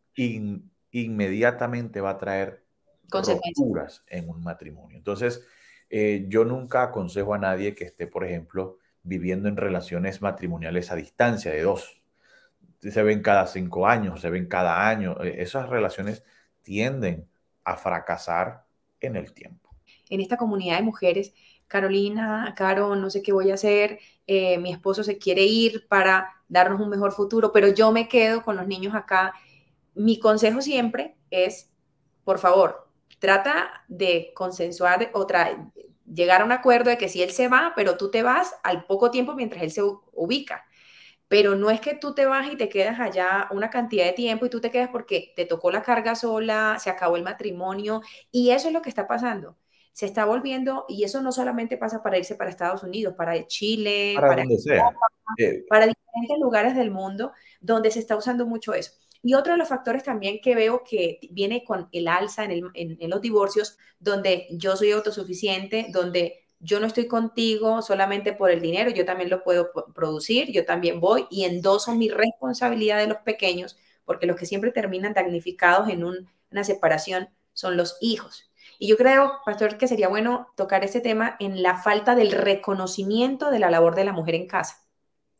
inmediatamente 0.91 2.01
va 2.01 2.11
a 2.11 2.17
traer 2.17 2.63
rupturas 3.11 4.03
en 4.07 4.29
un 4.29 4.43
matrimonio. 4.43 4.97
Entonces, 4.97 5.45
eh, 5.89 6.25
yo 6.27 6.45
nunca 6.45 6.83
aconsejo 6.83 7.33
a 7.33 7.39
nadie 7.39 7.73
que 7.75 7.85
esté, 7.85 8.07
por 8.07 8.23
ejemplo, 8.23 8.77
viviendo 9.03 9.47
en 9.47 9.57
relaciones 9.57 10.21
matrimoniales 10.21 10.91
a 10.91 10.95
distancia 10.95 11.51
de 11.51 11.63
dos. 11.63 12.01
Se 12.79 13.03
ven 13.03 13.21
cada 13.21 13.47
cinco 13.47 13.87
años, 13.87 14.21
se 14.21 14.29
ven 14.29 14.47
cada 14.47 14.87
año. 14.87 15.21
Eh, 15.23 15.41
esas 15.41 15.69
relaciones 15.69 16.23
tienden 16.69 17.27
a 17.63 17.75
fracasar 17.77 18.63
en 18.99 19.15
el 19.15 19.33
tiempo. 19.33 19.71
En 20.07 20.21
esta 20.21 20.37
comunidad 20.37 20.77
de 20.77 20.83
mujeres, 20.83 21.33
Carolina, 21.67 22.53
Caro, 22.55 22.95
no 22.95 23.09
sé 23.09 23.23
qué 23.23 23.33
voy 23.33 23.49
a 23.49 23.55
hacer, 23.55 23.97
eh, 24.27 24.59
mi 24.59 24.71
esposo 24.71 25.03
se 25.03 25.17
quiere 25.17 25.45
ir 25.45 25.87
para 25.87 26.29
darnos 26.47 26.79
un 26.79 26.89
mejor 26.89 27.11
futuro, 27.11 27.51
pero 27.51 27.69
yo 27.69 27.91
me 27.91 28.07
quedo 28.07 28.43
con 28.43 28.55
los 28.55 28.67
niños 28.67 28.93
acá. 28.93 29.33
Mi 29.95 30.19
consejo 30.19 30.61
siempre 30.61 31.15
es, 31.31 31.71
por 32.23 32.37
favor, 32.37 32.87
trata 33.17 33.83
de 33.87 34.31
consensuar 34.35 35.11
llegar 36.05 36.41
a 36.41 36.45
un 36.45 36.51
acuerdo 36.51 36.91
de 36.91 36.99
que 36.99 37.09
si 37.09 37.23
él 37.23 37.31
se 37.31 37.47
va, 37.47 37.73
pero 37.75 37.97
tú 37.97 38.11
te 38.11 38.21
vas 38.21 38.53
al 38.61 38.85
poco 38.85 39.09
tiempo 39.09 39.33
mientras 39.33 39.63
él 39.63 39.71
se 39.71 39.81
ubica. 40.13 40.65
Pero 41.29 41.55
no 41.55 41.69
es 41.69 41.79
que 41.79 41.93
tú 41.95 42.13
te 42.13 42.25
vas 42.25 42.51
y 42.51 42.57
te 42.57 42.67
quedas 42.67 42.99
allá 42.99 43.47
una 43.51 43.69
cantidad 43.69 44.03
de 44.03 44.11
tiempo 44.11 44.45
y 44.45 44.49
tú 44.49 44.59
te 44.59 44.71
quedas 44.71 44.89
porque 44.89 45.31
te 45.37 45.45
tocó 45.45 45.71
la 45.71 45.81
carga 45.81 46.15
sola, 46.15 46.77
se 46.79 46.89
acabó 46.89 47.15
el 47.15 47.23
matrimonio 47.23 48.01
y 48.31 48.49
eso 48.51 48.67
es 48.67 48.73
lo 48.73 48.81
que 48.81 48.89
está 48.89 49.07
pasando. 49.07 49.55
Se 49.93 50.05
está 50.05 50.25
volviendo, 50.25 50.85
y 50.87 51.03
eso 51.03 51.21
no 51.21 51.31
solamente 51.31 51.77
pasa 51.77 52.01
para 52.03 52.17
irse 52.17 52.35
para 52.35 52.49
Estados 52.49 52.83
Unidos, 52.83 53.15
para 53.17 53.47
Chile, 53.47 54.15
para, 54.19 54.43
eh, 54.43 55.65
para 55.69 55.87
diferentes 55.87 56.39
lugares 56.39 56.75
del 56.75 56.91
mundo 56.91 57.31
donde 57.59 57.91
se 57.91 57.99
está 57.99 58.15
usando 58.15 58.45
mucho 58.45 58.73
eso. 58.73 58.91
Y 59.21 59.33
otro 59.33 59.53
de 59.53 59.59
los 59.59 59.67
factores 59.67 60.03
también 60.03 60.39
que 60.41 60.55
veo 60.55 60.83
que 60.83 61.19
viene 61.31 61.63
con 61.63 61.89
el 61.91 62.07
alza 62.07 62.45
en, 62.45 63.09
los 63.09 63.21
divorcios, 63.21 63.77
donde 63.99 64.47
yo 64.51 64.77
soy 64.77 64.91
autosuficiente, 64.91 65.87
donde 65.89 66.45
yo 66.59 66.79
no 66.79 66.87
estoy 66.87 67.07
contigo 67.07 67.81
solamente 67.81 68.33
por 68.33 68.51
el 68.51 68.61
dinero, 68.61 68.89
yo 68.89 69.05
también 69.05 69.29
lo 69.29 69.43
puedo 69.43 69.71
producir, 69.93 70.51
yo 70.51 70.65
también 70.65 70.99
voy 70.99 71.25
y 71.29 71.45
endoso 71.45 71.95
mi 71.95 72.09
responsabilidad 72.09 72.97
de 72.97 73.07
los 73.07 73.17
pequeños, 73.19 73.77
porque 74.05 74.27
los 74.27 74.35
que 74.35 74.45
siempre 74.45 74.71
terminan 74.71 75.13
damnificados 75.13 75.89
en 75.89 76.03
una 76.03 76.63
separación 76.63 77.29
son 77.53 77.77
los 77.77 77.97
hijos. 78.01 78.49
Y 78.77 78.87
yo 78.87 78.97
creo, 78.97 79.33
pastor, 79.45 79.77
que 79.77 79.87
sería 79.87 80.07
bueno 80.07 80.47
tocar 80.55 80.83
este 80.83 81.01
tema 81.01 81.35
en 81.39 81.61
la 81.61 81.75
falta 81.75 82.15
del 82.15 82.31
reconocimiento 82.31 83.51
de 83.51 83.59
la 83.59 83.69
labor 83.69 83.95
de 83.95 84.05
la 84.05 84.13
mujer 84.13 84.35
en 84.35 84.47
casa. 84.47 84.85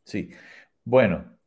Sí, 0.04 0.30
bueno, 0.84 1.38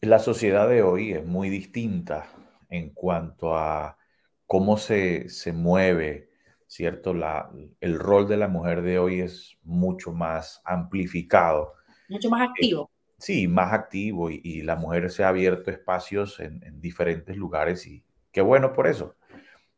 la 0.00 0.18
sociedad 0.18 0.68
de 0.68 0.82
hoy 0.82 1.12
es 1.12 1.24
muy 1.24 1.50
distinta 1.50 2.26
en 2.70 2.90
cuanto 2.90 3.56
a 3.56 3.98
cómo 4.46 4.76
se, 4.76 5.28
mueve, 5.52 6.30
¿cierto? 6.74 7.14
La, 7.14 7.48
el 7.80 8.00
rol 8.00 8.26
de 8.26 8.36
la 8.36 8.48
mujer 8.48 8.82
de 8.82 8.98
hoy 8.98 9.20
es 9.20 9.56
mucho 9.62 10.10
más 10.10 10.60
amplificado. 10.64 11.74
Mucho 12.08 12.28
más 12.28 12.48
activo. 12.48 12.90
Eh, 12.92 13.14
sí, 13.18 13.46
más 13.46 13.72
activo 13.72 14.28
y, 14.28 14.62
la 14.62 14.74
mujer 14.74 15.08
se 15.12 15.22
ha 15.22 15.28
abierto 15.28 15.70
espacios 15.70 16.40
en, 16.40 16.80
diferentes 16.80 17.36
lugares 17.36 17.86
y 17.86 18.02
qué 18.32 18.40
bueno 18.40 18.72
por 18.72 18.88
eso. 18.88 19.14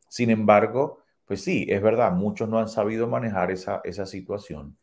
Sin 0.08 0.30
embargo, 0.30 1.02
pues 1.26 1.44
sí, 1.44 1.66
es 1.68 1.82
verdad, 1.82 2.12
muchos 2.12 2.48
no 2.48 2.58
han 2.58 2.68
sabido 2.70 3.06
manejar 3.06 3.50
esa, 3.50 3.82
esa 3.84 4.06
situación. 4.06 4.78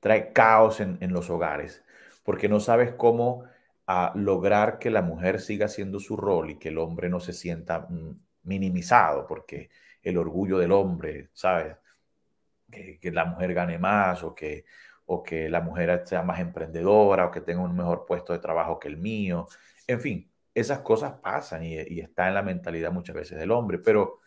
Trae 0.00 0.32
caos 0.32 0.80
en, 0.80 0.96
en 1.02 1.12
los 1.12 1.28
hogares 1.28 1.84
porque 2.24 2.48
no 2.48 2.58
sabes 2.58 2.94
cómo 2.94 3.44
a 3.86 4.12
lograr 4.14 4.78
que 4.78 4.88
la 4.88 5.02
mujer 5.02 5.40
siga 5.40 5.66
haciendo 5.66 6.00
su 6.00 6.16
rol 6.16 6.52
y 6.52 6.58
que 6.58 6.70
el 6.70 6.78
hombre 6.78 7.10
no 7.10 7.20
se 7.20 7.34
sienta 7.34 7.80
mm, 7.80 8.18
minimizado, 8.44 9.26
porque 9.26 9.68
el 10.02 10.18
orgullo 10.18 10.58
del 10.58 10.72
hombre, 10.72 11.30
¿sabes? 11.32 11.76
Que, 12.70 13.10
la 13.12 13.24
mujer 13.24 13.54
gane 13.54 13.78
más 13.78 14.22
o 14.22 14.34
que, 14.34 14.64
o 15.06 15.22
que 15.22 15.48
la 15.48 15.60
mujer 15.60 16.02
sea 16.06 16.22
más 16.22 16.40
emprendedora 16.40 17.26
o 17.26 17.30
que 17.30 17.40
tenga 17.40 17.62
un 17.62 17.76
mejor 17.76 18.06
puesto 18.06 18.32
de 18.32 18.38
trabajo 18.38 18.78
que 18.78 18.88
el 18.88 18.96
mío. 18.96 19.48
En 19.86 20.00
fin, 20.00 20.30
esas 20.54 20.80
cosas 20.80 21.14
pasan 21.20 21.64
y, 21.64 22.00
está 22.00 22.28
en 22.28 22.34
la 22.34 22.42
mentalidad 22.42 22.92
muchas 22.92 23.16
veces 23.16 23.38
del 23.38 23.50
hombre, 23.50 23.78
pero 23.78 24.20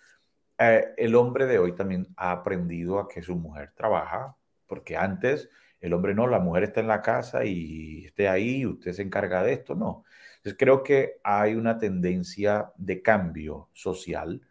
eh, 0.58 0.94
el 0.98 1.16
hombre 1.16 1.46
de 1.48 1.60
hoy 1.60 1.76
también 1.76 2.08
ha 2.18 2.32
aprendido 2.32 3.00
a 3.00 3.08
que 3.08 3.22
su 3.22 3.36
mujer 3.36 3.72
trabaja, 3.76 4.36
porque 4.68 4.98
antes 4.98 5.50
el 5.80 5.94
hombre 5.94 6.14
no, 6.16 6.28
la 6.28 6.40
mujer 6.40 6.64
está 6.64 6.80
en 6.82 6.88
la 6.88 7.02
casa 7.02 7.46
y 7.46 8.06
esté 8.06 8.30
ahí, 8.30 8.66
usted 8.66 8.94
se 8.94 9.02
encarga 9.02 9.44
de 9.44 9.54
esto, 9.54 9.76
no. 9.76 10.06
Entonces 10.38 10.58
creo 10.58 10.84
que 10.84 11.20
hay 11.24 11.56
una 11.56 11.78
tendencia 11.78 12.72
de 12.78 13.02
cambio 13.02 13.70
social 13.74 14.42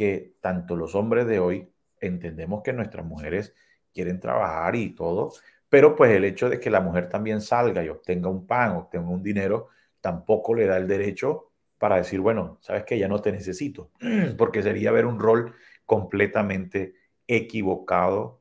que 0.00 0.32
tanto 0.40 0.76
los 0.76 0.94
hombres 0.94 1.26
de 1.26 1.40
hoy 1.40 1.68
entendemos 2.00 2.62
que 2.62 2.72
nuestras 2.72 3.04
mujeres 3.04 3.54
quieren 3.92 4.18
trabajar 4.18 4.74
y 4.74 4.94
todo, 4.94 5.30
pero 5.68 5.94
pues 5.94 6.12
el 6.12 6.24
hecho 6.24 6.48
de 6.48 6.58
que 6.58 6.70
la 6.70 6.80
mujer 6.80 7.10
también 7.10 7.42
salga 7.42 7.84
y 7.84 7.90
obtenga 7.90 8.30
un 8.30 8.46
pan, 8.46 8.76
obtenga 8.76 9.10
un 9.10 9.22
dinero, 9.22 9.68
tampoco 10.00 10.54
le 10.54 10.64
da 10.64 10.78
el 10.78 10.88
derecho 10.88 11.50
para 11.76 11.96
decir, 11.96 12.20
bueno, 12.20 12.56
sabes 12.62 12.84
que 12.84 12.98
ya 12.98 13.08
no 13.08 13.20
te 13.20 13.30
necesito, 13.30 13.90
porque 14.38 14.62
sería 14.62 14.90
ver 14.90 15.04
un 15.04 15.20
rol 15.20 15.54
completamente 15.84 16.94
equivocado 17.26 18.40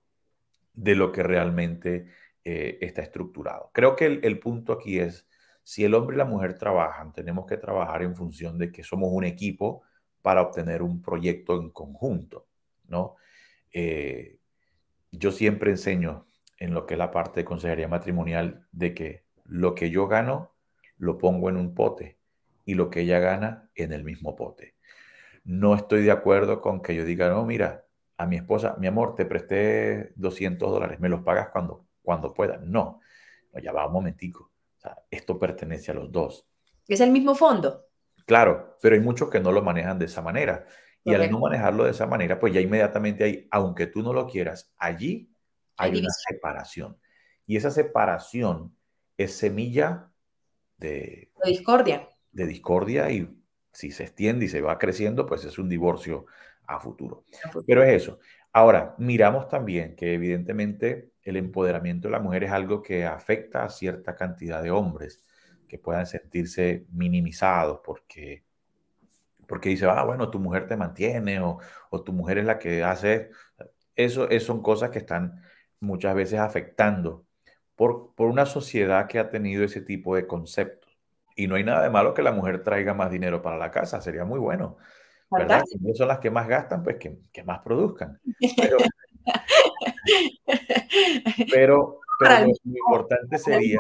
de 0.74 0.96
lo 0.96 1.12
que 1.12 1.24
realmente 1.24 2.06
eh, 2.46 2.78
está 2.80 3.02
estructurado. 3.02 3.70
Creo 3.74 3.98
que 3.98 4.06
el, 4.06 4.40
punto 4.40 4.72
aquí 4.72 5.00
es, 5.00 5.28
si 5.64 5.84
el 5.84 5.94
hombre 5.94 6.16
y 6.16 6.20
la 6.20 6.24
mujer 6.24 6.58
trabajan, 6.58 7.12
tenemos 7.12 7.46
que 7.46 7.58
trabajar 7.58 8.02
en 8.02 8.16
función 8.16 8.58
de 8.58 8.72
que 8.72 8.82
somos 8.82 9.10
un 9.12 9.26
equipo 9.26 9.84
para 10.22 10.42
obtener 10.42 10.82
un 10.82 11.02
proyecto 11.02 11.60
en 11.60 11.70
conjunto, 11.70 12.48
¿no? 12.88 13.16
Eh, 13.72 14.38
yo 15.12 15.32
siempre 15.32 15.72
enseño 15.72 16.26
en 16.58 16.74
lo 16.74 16.86
que 16.86 16.96
es 16.96 16.98
la 16.98 17.12
parte 17.12 17.42
de 17.42 17.46
consejería 17.46 17.88
matrimonial 17.88 18.68
de 18.72 18.94
que 18.94 19.24
lo 19.46 19.76
que 19.76 19.90
yo 19.90 20.08
gano 20.08 20.52
lo 20.98 21.18
pongo 21.18 21.50
en 21.50 21.58
un 21.58 21.74
pote 21.74 22.18
y 22.66 22.76
lo 22.76 22.90
que 22.90 23.02
ella 23.02 23.20
gana 23.20 23.70
en 23.76 23.94
el 23.94 24.04
mismo 24.04 24.36
pote. 24.36 24.76
No 25.44 25.76
estoy 25.76 26.04
de 26.04 26.12
acuerdo 26.12 26.62
con 26.62 26.82
que 26.82 26.96
yo 26.96 27.06
diga, 27.06 27.30
no, 27.30 27.46
mira, 27.46 27.86
a 28.18 28.26
mi 28.26 28.36
esposa, 28.36 28.76
mi 28.80 28.88
amor, 28.88 29.16
te 29.16 29.26
presté 29.26 30.12
200 30.16 30.70
dólares, 30.70 31.00
me 31.00 31.10
los 31.10 31.22
pagas 31.22 31.50
cuando 31.50 31.90
cuando 32.10 32.34
pueda. 32.34 32.58
No, 32.58 33.02
no 33.54 33.60
ya 33.60 33.72
va 33.72 33.86
un 33.86 33.94
momentico. 33.94 34.52
esto 35.12 35.38
pertenece 35.38 35.92
a 35.92 35.94
los 35.94 36.12
dos. 36.12 36.48
¿Es 36.88 37.02
el 37.02 37.12
mismo 37.12 37.36
fondo? 37.36 37.86
Claro, 38.30 38.78
pero 38.80 38.94
hay 38.94 39.02
muchos 39.02 39.28
que 39.28 39.40
no 39.40 39.52
lo 39.52 39.64
manejan 39.64 39.98
de 39.98 40.06
esa 40.06 40.22
manera. 40.22 40.68
Y 41.04 41.16
al 41.16 41.32
no 41.32 41.40
manejarlo 41.40 41.86
de 41.86 41.90
esa 41.90 42.06
manera, 42.06 42.40
pues 42.40 42.54
ya 42.54 42.62
inmediatamente 42.62 43.24
hay, 43.24 43.48
aunque 43.50 43.88
tú 43.88 44.04
no 44.04 44.14
lo 44.14 44.28
quieras, 44.28 44.72
allí 44.78 45.34
hay, 45.78 45.98
una 45.98 46.10
separación. 46.12 46.96
Y 47.48 47.58
esa 47.58 47.72
separación 47.72 48.78
es 49.18 49.36
semilla 49.36 50.12
de, 50.78 51.32
de 51.44 51.50
discordia. 51.50 52.08
De 52.32 52.46
discordia 52.46 53.10
y 53.10 53.36
si 53.72 53.90
se 53.90 54.04
extiende 54.04 54.46
y 54.46 54.50
se 54.50 54.62
va 54.62 54.78
creciendo, 54.78 55.26
pues 55.26 55.44
es 55.44 55.58
un 55.58 55.68
divorcio 55.68 56.28
a 56.68 56.80
futuro. 56.80 57.24
a 57.44 57.48
futuro. 57.48 57.66
Pero 57.66 57.84
es 57.84 58.04
eso. 58.04 58.20
Ahora, 58.54 58.94
miramos 59.00 59.48
también 59.48 59.96
que 59.96 60.14
evidentemente 60.14 61.14
el 61.24 61.36
empoderamiento 61.36 62.10
de 62.10 62.12
la 62.12 62.20
mujer 62.20 62.44
es 62.44 62.52
algo 62.52 62.84
que 62.84 63.08
afecta 63.08 63.64
a 63.64 63.70
cierta 63.70 64.16
cantidad 64.16 64.62
de 64.62 64.70
hombres 64.70 65.24
que 65.70 65.80
puedan 65.80 66.06
sentirse 66.06 66.86
minimizados 66.92 67.80
porque, 67.86 68.44
porque 69.48 69.70
dice, 69.70 69.86
ah, 69.86 70.04
bueno, 70.04 70.30
tu 70.30 70.40
mujer 70.40 70.68
te 70.68 70.76
mantiene 70.76 71.40
o, 71.40 71.60
tu 72.04 72.12
mujer 72.12 72.40
es 72.40 72.46
la 72.46 72.60
que 72.60 72.84
hace. 72.84 73.30
Eso, 73.96 74.30
eso 74.30 74.48
son 74.48 74.62
cosas 74.62 74.90
que 74.90 75.00
están 75.00 75.42
muchas 75.80 76.14
veces 76.16 76.40
afectando 76.40 77.26
por, 77.76 78.14
por 78.16 78.28
una 78.28 78.46
sociedad 78.46 79.08
que 79.08 79.20
ha 79.20 79.30
tenido 79.30 79.64
ese 79.64 79.82
tipo 79.82 80.16
de 80.16 80.28
conceptos. 80.28 80.90
Y 81.36 81.48
no 81.48 81.56
hay 81.56 81.64
nada 81.64 81.84
de 81.84 81.90
malo 81.90 82.14
que 82.14 82.22
la 82.22 82.34
mujer 82.34 82.64
traiga 82.64 82.94
más 82.94 83.10
dinero 83.10 83.42
para 83.42 83.58
la 83.58 83.72
casa, 83.72 84.02
sería 84.02 84.26
muy 84.26 84.40
bueno. 84.40 84.78
¿verdad? 85.32 85.64
Si 85.66 85.96
son 85.96 86.08
las 86.08 86.20
que 86.20 86.32
más 86.32 86.48
gastan, 86.48 86.84
pues 86.84 86.98
que, 86.98 87.20
que 87.32 87.44
más 87.44 87.60
produzcan. 87.60 88.20
Pero, 88.58 88.78
pero, 91.52 92.00
lo 92.20 92.48
importante 92.66 93.38
sería, 93.38 93.80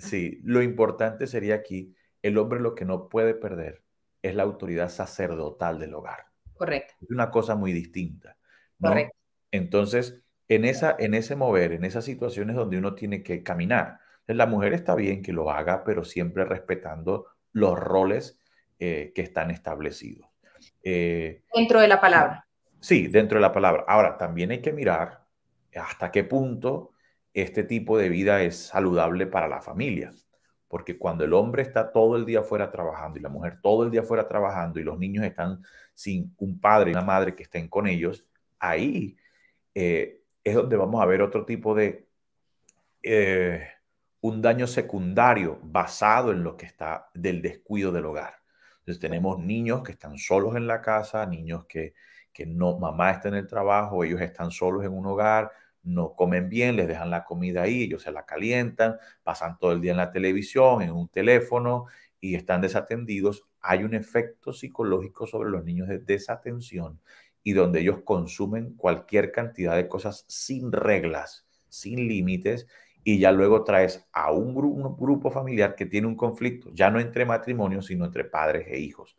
Sí, 0.00 0.40
lo 0.42 0.62
importante 0.62 1.26
sería 1.26 1.54
aquí, 1.54 1.94
el 2.22 2.38
hombre 2.38 2.60
lo 2.60 2.74
que 2.74 2.84
no 2.84 3.08
puede 3.08 3.34
perder 3.34 3.82
es 4.22 4.34
la 4.34 4.42
autoridad 4.42 4.88
sacerdotal 4.88 5.78
del 5.78 5.94
hogar. 5.94 6.26
Correcto. 6.54 6.94
Es 7.00 7.10
una 7.10 7.30
cosa 7.30 7.54
muy 7.54 7.72
distinta. 7.72 8.36
Correcto. 8.80 9.16
Entonces, 9.50 10.22
en, 10.48 10.64
esa, 10.64 10.96
en 10.98 11.14
ese 11.14 11.36
mover, 11.36 11.72
en 11.72 11.84
esas 11.84 12.04
situaciones 12.04 12.56
donde 12.56 12.78
uno 12.78 12.94
tiene 12.94 13.22
que 13.22 13.42
caminar, 13.42 13.98
la 14.26 14.46
mujer 14.46 14.72
está 14.74 14.94
bien 14.94 15.22
que 15.22 15.32
lo 15.32 15.50
haga, 15.50 15.84
pero 15.84 16.04
siempre 16.04 16.44
respetando 16.44 17.26
los 17.52 17.78
roles 17.78 18.38
eh, 18.78 19.12
que 19.14 19.22
están 19.22 19.50
establecidos. 19.50 20.28
Eh, 20.82 21.42
dentro 21.54 21.80
de 21.80 21.88
la 21.88 22.00
palabra. 22.00 22.46
Sí, 22.80 23.08
dentro 23.08 23.38
de 23.38 23.42
la 23.42 23.52
palabra. 23.52 23.84
Ahora, 23.88 24.16
también 24.16 24.50
hay 24.50 24.60
que 24.60 24.72
mirar 24.72 25.24
hasta 25.74 26.10
qué 26.10 26.24
punto 26.24 26.92
este 27.34 27.64
tipo 27.64 27.98
de 27.98 28.08
vida 28.08 28.42
es 28.42 28.56
saludable 28.56 29.26
para 29.26 29.48
la 29.48 29.60
familia. 29.60 30.12
Porque 30.68 30.98
cuando 30.98 31.24
el 31.24 31.32
hombre 31.32 31.62
está 31.62 31.92
todo 31.92 32.16
el 32.16 32.24
día 32.24 32.42
fuera 32.42 32.70
trabajando 32.70 33.18
y 33.18 33.22
la 33.22 33.28
mujer 33.28 33.58
todo 33.60 33.84
el 33.84 33.90
día 33.90 34.02
fuera 34.02 34.28
trabajando 34.28 34.78
y 34.78 34.84
los 34.84 34.98
niños 34.98 35.24
están 35.24 35.62
sin 35.94 36.34
un 36.38 36.60
padre 36.60 36.90
y 36.90 36.94
una 36.94 37.02
madre 37.02 37.34
que 37.34 37.42
estén 37.42 37.68
con 37.68 37.86
ellos, 37.86 38.24
ahí 38.58 39.16
eh, 39.74 40.22
es 40.44 40.54
donde 40.54 40.76
vamos 40.76 41.02
a 41.02 41.06
ver 41.06 41.22
otro 41.22 41.44
tipo 41.44 41.74
de, 41.74 42.08
eh, 43.02 43.66
un 44.20 44.42
daño 44.42 44.66
secundario 44.66 45.58
basado 45.62 46.32
en 46.32 46.44
lo 46.44 46.56
que 46.56 46.66
está 46.66 47.08
del 47.14 47.40
descuido 47.42 47.92
del 47.92 48.06
hogar. 48.06 48.34
Entonces 48.80 49.00
tenemos 49.00 49.38
niños 49.38 49.82
que 49.82 49.92
están 49.92 50.18
solos 50.18 50.56
en 50.56 50.66
la 50.66 50.80
casa, 50.80 51.24
niños 51.26 51.64
que, 51.66 51.94
que 52.32 52.46
no, 52.46 52.78
mamá 52.78 53.10
está 53.12 53.28
en 53.28 53.36
el 53.36 53.46
trabajo, 53.46 54.04
ellos 54.04 54.20
están 54.20 54.50
solos 54.50 54.84
en 54.84 54.92
un 54.92 55.06
hogar, 55.06 55.50
no 55.82 56.14
comen 56.14 56.48
bien, 56.48 56.76
les 56.76 56.88
dejan 56.88 57.10
la 57.10 57.24
comida 57.24 57.62
ahí, 57.62 57.82
ellos 57.84 58.02
se 58.02 58.12
la 58.12 58.24
calientan, 58.26 58.96
pasan 59.22 59.58
todo 59.58 59.72
el 59.72 59.80
día 59.80 59.92
en 59.92 59.96
la 59.98 60.12
televisión, 60.12 60.82
en 60.82 60.92
un 60.92 61.08
teléfono 61.08 61.86
y 62.20 62.34
están 62.34 62.60
desatendidos. 62.60 63.44
Hay 63.60 63.84
un 63.84 63.94
efecto 63.94 64.52
psicológico 64.52 65.26
sobre 65.26 65.50
los 65.50 65.64
niños 65.64 65.88
de 65.88 65.98
desatención 65.98 67.00
y 67.42 67.52
donde 67.52 67.80
ellos 67.80 68.00
consumen 68.04 68.74
cualquier 68.74 69.32
cantidad 69.32 69.76
de 69.76 69.88
cosas 69.88 70.24
sin 70.28 70.72
reglas, 70.72 71.46
sin 71.68 72.08
límites, 72.08 72.66
y 73.02 73.18
ya 73.18 73.32
luego 73.32 73.64
traes 73.64 74.06
a 74.12 74.30
un, 74.30 74.54
grupo 74.54 75.30
familiar 75.30 75.74
que 75.74 75.86
tiene 75.86 76.06
un 76.06 76.16
conflicto, 76.16 76.70
ya 76.74 76.90
no 76.90 77.00
entre 77.00 77.24
matrimonios, 77.24 77.86
sino 77.86 78.04
entre 78.04 78.24
padres 78.24 78.66
e 78.68 78.78
hijos. 78.78 79.16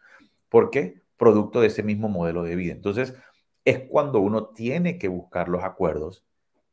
¿Por 0.49 0.69
qué? 0.69 1.01
Producto 1.17 1.61
de 1.61 1.67
ese 1.67 1.81
mismo 1.81 2.07
modelo 2.07 2.43
de 2.43 2.55
vida. 2.55 2.73
Entonces, 2.73 3.15
es 3.65 3.79
cuando 3.89 4.19
uno 4.19 4.47
tiene 4.49 4.97
que 4.97 5.07
buscar 5.07 5.49
los 5.49 5.63
acuerdos, 5.63 6.23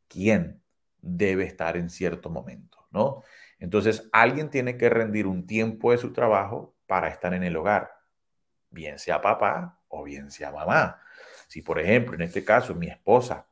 quién 0.08 0.62
debe 1.00 1.44
estar 1.44 1.76
en 1.76 1.90
cierto 1.90 2.30
momento, 2.30 2.86
¿no? 2.90 3.22
Entonces, 3.58 4.08
alguien 4.12 4.50
tiene 4.50 4.76
que 4.76 4.88
rendir 4.88 5.26
un 5.26 5.46
tiempo 5.46 5.92
de 5.92 5.98
su 5.98 6.12
trabajo 6.12 6.74
para 6.86 7.08
estar 7.08 7.34
en 7.34 7.42
el 7.42 7.56
hogar, 7.56 7.90
bien 8.70 8.98
sea 8.98 9.20
papá 9.20 9.80
o 9.88 10.04
bien 10.04 10.30
sea 10.30 10.52
mamá. 10.52 11.00
Si, 11.48 11.62
por 11.62 11.78
ejemplo, 11.78 12.14
en 12.14 12.22
este 12.22 12.44
caso, 12.44 12.74
mi 12.74 12.88
esposa 12.88 13.46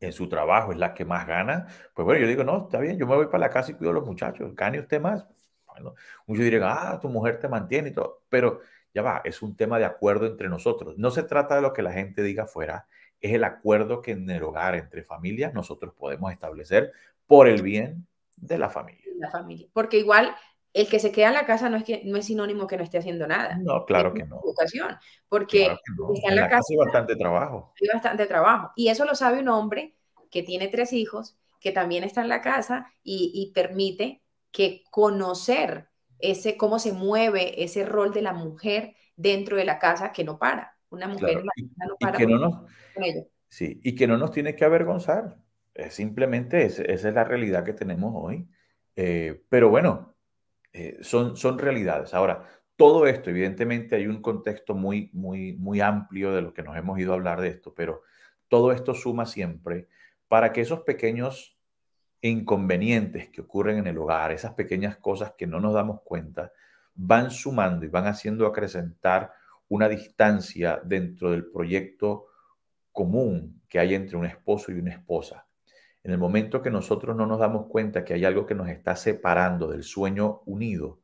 en 0.00 0.12
su 0.12 0.28
trabajo 0.28 0.72
es 0.72 0.78
la 0.78 0.92
que 0.92 1.04
más 1.04 1.26
gana, 1.26 1.66
pues 1.94 2.04
bueno, 2.04 2.20
yo 2.20 2.26
digo, 2.26 2.44
no, 2.44 2.64
está 2.64 2.78
bien, 2.78 2.98
yo 2.98 3.06
me 3.06 3.16
voy 3.16 3.26
para 3.26 3.38
la 3.38 3.50
casa 3.50 3.70
y 3.70 3.74
cuido 3.74 3.90
a 3.90 3.94
los 3.94 4.04
muchachos, 4.04 4.54
gane 4.54 4.80
usted 4.80 5.00
más. 5.00 5.26
Bueno, 5.66 5.94
muchos 6.26 6.44
dirían, 6.44 6.64
ah, 6.64 6.98
tu 7.00 7.08
mujer 7.08 7.40
te 7.40 7.48
mantiene 7.48 7.88
y 7.88 7.92
todo, 7.92 8.22
pero 8.28 8.60
ya 8.92 9.02
va, 9.02 9.22
es 9.24 9.42
un 9.42 9.56
tema 9.56 9.78
de 9.78 9.84
acuerdo 9.84 10.26
entre 10.26 10.48
nosotros. 10.48 10.96
No 10.98 11.10
se 11.10 11.24
trata 11.24 11.56
de 11.56 11.62
lo 11.62 11.72
que 11.72 11.82
la 11.82 11.92
gente 11.92 12.22
diga 12.22 12.44
afuera, 12.44 12.86
es 13.24 13.32
el 13.32 13.44
acuerdo 13.44 14.02
que 14.02 14.10
en 14.10 14.28
el 14.28 14.42
hogar, 14.42 14.74
entre 14.74 15.02
familias, 15.02 15.54
nosotros 15.54 15.94
podemos 15.94 16.30
establecer 16.30 16.92
por 17.26 17.48
el 17.48 17.62
bien 17.62 18.06
de 18.36 18.58
la 18.58 18.68
familia. 18.68 19.02
La 19.16 19.30
familia, 19.30 19.66
porque 19.72 19.96
igual 19.96 20.34
el 20.74 20.88
que 20.88 20.98
se 20.98 21.10
queda 21.10 21.28
en 21.28 21.34
la 21.34 21.46
casa 21.46 21.70
no 21.70 21.78
es, 21.78 21.84
que, 21.84 22.02
no 22.04 22.18
es 22.18 22.26
sinónimo 22.26 22.66
que 22.66 22.76
no 22.76 22.82
esté 22.82 22.98
haciendo 22.98 23.26
nada. 23.26 23.56
No, 23.62 23.86
claro 23.86 24.12
que 24.12 24.24
no. 24.24 24.40
Educación, 24.44 24.98
porque 25.30 25.64
en, 25.64 26.36
la, 26.36 26.50
casa, 26.50 26.64
hay 26.68 26.76
bastante 26.76 27.16
trabajo. 27.16 27.72
Hay 27.80 27.88
bastante 27.94 28.26
trabajo. 28.26 28.72
Y 28.76 28.88
eso 28.88 29.06
lo 29.06 29.14
sabe 29.14 29.38
un 29.38 29.48
hombre 29.48 29.96
que 30.30 30.42
tiene 30.42 30.68
tres 30.68 30.92
hijos, 30.92 31.38
que 31.60 31.72
también 31.72 32.04
está 32.04 32.20
en 32.20 32.28
la 32.28 32.42
casa 32.42 32.92
y, 33.02 33.52
permite 33.54 34.22
que 34.50 34.82
conocer 34.90 35.88
ese, 36.18 36.58
cómo 36.58 36.78
se 36.78 36.92
mueve 36.92 37.64
ese 37.64 37.86
rol 37.86 38.12
de 38.12 38.20
la 38.20 38.34
mujer 38.34 38.96
dentro 39.16 39.56
de 39.56 39.64
la 39.64 39.78
casa 39.78 40.12
que 40.12 40.24
no 40.24 40.38
para. 40.38 40.73
Una 40.94 41.08
mujer 41.08 41.44
no 41.44 41.96
para. 42.00 42.16
Y 42.16 42.18
que 42.18 42.26
no 42.26 42.38
nos, 42.38 42.70
Sí, 43.48 43.80
y 43.82 43.94
que 43.94 44.06
no 44.06 44.16
nos 44.16 44.30
tiene 44.30 44.56
que 44.56 44.64
avergonzar. 44.64 45.36
Es 45.74 45.94
simplemente 45.94 46.64
esa 46.64 46.82
es 46.84 47.04
la 47.04 47.24
realidad 47.24 47.64
que 47.64 47.72
tenemos 47.72 48.12
hoy. 48.16 48.48
Eh, 48.96 49.42
pero 49.48 49.68
bueno, 49.68 50.14
eh, 50.72 50.98
son, 51.02 51.36
son 51.36 51.58
realidades. 51.58 52.14
Ahora, 52.14 52.48
todo 52.76 53.06
esto, 53.06 53.30
evidentemente, 53.30 53.96
hay 53.96 54.06
un 54.06 54.20
contexto 54.20 54.74
muy, 54.74 55.10
muy, 55.12 55.52
muy 55.52 55.80
amplio 55.80 56.32
de 56.32 56.42
lo 56.42 56.52
que 56.52 56.62
nos 56.62 56.76
hemos 56.76 56.98
ido 56.98 57.12
a 57.12 57.16
hablar 57.16 57.40
de 57.40 57.48
esto, 57.48 57.74
pero 57.74 58.02
todo 58.48 58.72
esto 58.72 58.94
suma 58.94 59.26
siempre 59.26 59.88
para 60.28 60.52
que 60.52 60.60
esos 60.60 60.80
pequeños 60.80 61.56
inconvenientes 62.20 63.28
que 63.28 63.42
ocurren 63.42 63.78
en 63.78 63.86
el 63.86 63.98
hogar, 63.98 64.32
esas 64.32 64.54
pequeñas 64.54 64.96
cosas 64.96 65.34
que 65.36 65.46
no 65.46 65.60
nos 65.60 65.74
damos 65.74 66.00
cuenta, 66.02 66.52
van 66.94 67.30
sumando 67.30 67.84
y 67.84 67.88
van 67.88 68.06
haciendo 68.06 68.46
acrecentar 68.46 69.32
una 69.68 69.88
distancia 69.88 70.80
dentro 70.84 71.30
del 71.30 71.46
proyecto 71.46 72.26
común 72.92 73.62
que 73.68 73.78
hay 73.78 73.94
entre 73.94 74.16
un 74.16 74.26
esposo 74.26 74.70
y 74.72 74.78
una 74.78 74.92
esposa. 74.92 75.46
En 76.02 76.12
el 76.12 76.18
momento 76.18 76.62
que 76.62 76.70
nosotros 76.70 77.16
no 77.16 77.26
nos 77.26 77.38
damos 77.38 77.66
cuenta 77.66 78.04
que 78.04 78.14
hay 78.14 78.24
algo 78.24 78.46
que 78.46 78.54
nos 78.54 78.68
está 78.68 78.94
separando 78.94 79.68
del 79.68 79.82
sueño 79.82 80.42
unido, 80.44 81.00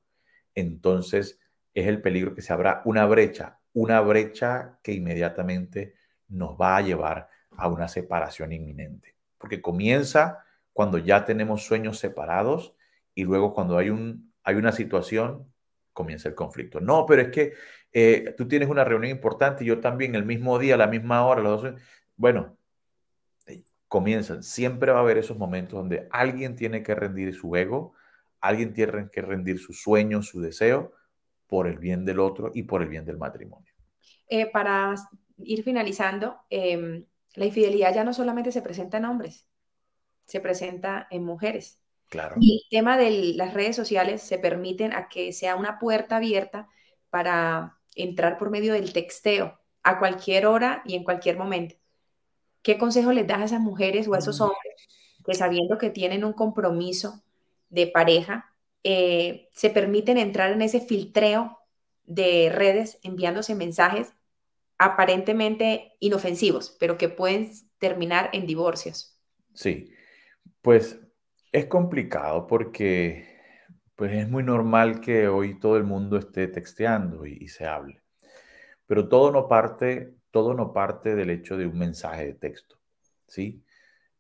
entonces 0.54 1.40
es 1.74 1.86
el 1.86 2.02
peligro 2.02 2.34
que 2.34 2.42
se 2.42 2.52
abra 2.52 2.82
una 2.84 3.06
brecha, 3.06 3.60
una 3.72 4.00
brecha 4.00 4.78
que 4.82 4.92
inmediatamente 4.92 5.94
nos 6.28 6.56
va 6.60 6.76
a 6.76 6.82
llevar 6.82 7.28
a 7.56 7.68
una 7.68 7.88
separación 7.88 8.52
inminente. 8.52 9.16
Porque 9.38 9.62
comienza 9.62 10.44
cuando 10.72 10.98
ya 10.98 11.24
tenemos 11.24 11.64
sueños 11.64 11.98
separados 11.98 12.74
y 13.14 13.24
luego 13.24 13.52
cuando 13.54 13.78
hay, 13.78 13.90
un, 13.90 14.32
hay 14.42 14.56
una 14.56 14.72
situación, 14.72 15.52
comienza 15.92 16.28
el 16.28 16.34
conflicto. 16.34 16.80
No, 16.80 17.06
pero 17.06 17.22
es 17.22 17.28
que 17.28 17.52
eh, 17.92 18.34
tú 18.36 18.46
tienes 18.46 18.68
una 18.68 18.84
reunión 18.84 19.10
importante 19.10 19.64
y 19.64 19.68
yo 19.68 19.80
también 19.80 20.14
el 20.14 20.24
mismo 20.24 20.58
día, 20.58 20.74
a 20.74 20.78
la 20.78 20.86
misma 20.86 21.26
hora, 21.26 21.42
los 21.42 21.62
dos. 21.62 21.74
Bueno, 22.16 22.56
comienzan. 23.90 24.44
Siempre 24.44 24.92
va 24.92 24.98
a 24.98 25.02
haber 25.02 25.18
esos 25.18 25.36
momentos 25.36 25.76
donde 25.76 26.06
alguien 26.12 26.54
tiene 26.54 26.82
que 26.84 26.94
rendir 26.94 27.34
su 27.34 27.56
ego, 27.56 27.94
alguien 28.40 28.72
tiene 28.72 29.10
que 29.10 29.20
rendir 29.20 29.58
su 29.58 29.72
sueño, 29.72 30.22
su 30.22 30.40
deseo, 30.40 30.92
por 31.48 31.66
el 31.66 31.78
bien 31.78 32.04
del 32.04 32.20
otro 32.20 32.52
y 32.54 32.62
por 32.62 32.82
el 32.82 32.88
bien 32.88 33.04
del 33.04 33.18
matrimonio. 33.18 33.72
Eh, 34.28 34.46
para 34.46 34.94
ir 35.38 35.64
finalizando, 35.64 36.38
em, 36.48 37.04
la 37.34 37.44
infidelidad 37.44 37.92
ya 37.92 38.04
no 38.04 38.14
solamente 38.14 38.52
se 38.52 38.62
presenta 38.62 38.98
en 38.98 39.06
hombres, 39.06 39.48
se 40.24 40.38
presenta 40.38 41.08
en 41.10 41.24
mujeres. 41.24 41.82
Claro. 42.08 42.36
Y 42.38 42.62
el 42.62 42.70
tema 42.70 42.96
de 42.96 43.32
las 43.34 43.54
redes 43.54 43.74
sociales 43.74 44.22
se 44.22 44.38
permiten 44.38 44.92
a 44.92 45.08
que 45.08 45.32
sea 45.32 45.56
una 45.56 45.80
puerta 45.80 46.18
abierta 46.18 46.68
para 47.10 47.79
entrar 47.94 48.38
por 48.38 48.50
medio 48.50 48.72
del 48.72 48.92
texteo 48.92 49.58
a 49.82 49.98
cualquier 49.98 50.46
hora 50.46 50.82
y 50.84 50.94
en 50.94 51.04
cualquier 51.04 51.36
momento. 51.36 51.76
¿Qué 52.62 52.78
consejo 52.78 53.12
les 53.12 53.26
das 53.26 53.40
a 53.40 53.44
esas 53.44 53.60
mujeres 53.60 54.06
o 54.08 54.14
a 54.14 54.18
esos 54.18 54.38
mm. 54.40 54.42
hombres 54.42 54.74
que 55.24 55.34
sabiendo 55.34 55.78
que 55.78 55.90
tienen 55.90 56.24
un 56.24 56.32
compromiso 56.32 57.22
de 57.68 57.86
pareja, 57.86 58.54
eh, 58.82 59.48
se 59.52 59.70
permiten 59.70 60.18
entrar 60.18 60.52
en 60.52 60.62
ese 60.62 60.80
filtreo 60.80 61.58
de 62.04 62.50
redes 62.52 62.98
enviándose 63.02 63.54
mensajes 63.54 64.14
aparentemente 64.78 65.92
inofensivos, 66.00 66.76
pero 66.80 66.96
que 66.96 67.10
pueden 67.10 67.50
terminar 67.78 68.30
en 68.32 68.46
divorcios? 68.46 69.18
Sí, 69.52 69.90
pues 70.62 70.98
es 71.52 71.66
complicado 71.66 72.46
porque 72.46 73.29
pues 74.00 74.12
es 74.12 74.30
muy 74.30 74.42
normal 74.42 75.02
que 75.02 75.28
hoy 75.28 75.60
todo 75.60 75.76
el 75.76 75.84
mundo 75.84 76.16
esté 76.16 76.48
texteando 76.48 77.26
y 77.26 77.48
se 77.48 77.66
hable, 77.66 78.00
pero 78.86 79.06
todo 79.10 79.30
no 79.30 79.46
parte 79.46 80.14
todo 80.30 80.54
no 80.54 80.72
parte 80.72 81.14
del 81.14 81.28
hecho 81.28 81.58
de 81.58 81.66
un 81.66 81.78
mensaje 81.78 82.24
de 82.24 82.32
texto, 82.32 82.80
¿sí? 83.26 83.62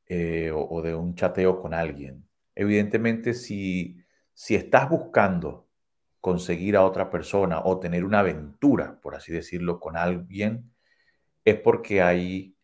Eh, 0.06 0.50
o, 0.54 0.82
de 0.82 0.94
un 0.94 1.14
chateo 1.14 1.62
con 1.62 1.72
alguien. 1.72 2.28
Evidentemente, 2.54 3.32
si, 3.32 4.04
si 4.34 4.54
estás 4.54 4.90
buscando 4.90 5.66
conseguir 6.20 6.76
a 6.76 6.84
otra 6.84 7.08
persona 7.08 7.62
o 7.64 7.80
tener 7.80 8.04
una 8.04 8.18
aventura, 8.18 9.00
por 9.00 9.14
así 9.14 9.32
decirlo, 9.32 9.80
con 9.80 9.96
alguien, 9.96 10.74
es 11.42 11.58
porque 11.58 12.02
hay 12.02 12.54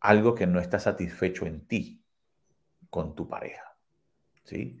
algo 0.00 0.34
que 0.34 0.46
no 0.46 0.60
está 0.60 0.78
satisfecho 0.80 1.46
en 1.46 1.66
ti, 1.66 2.04
con 2.90 3.14
tu 3.14 3.26
pareja, 3.26 3.74
¿sí? 4.44 4.78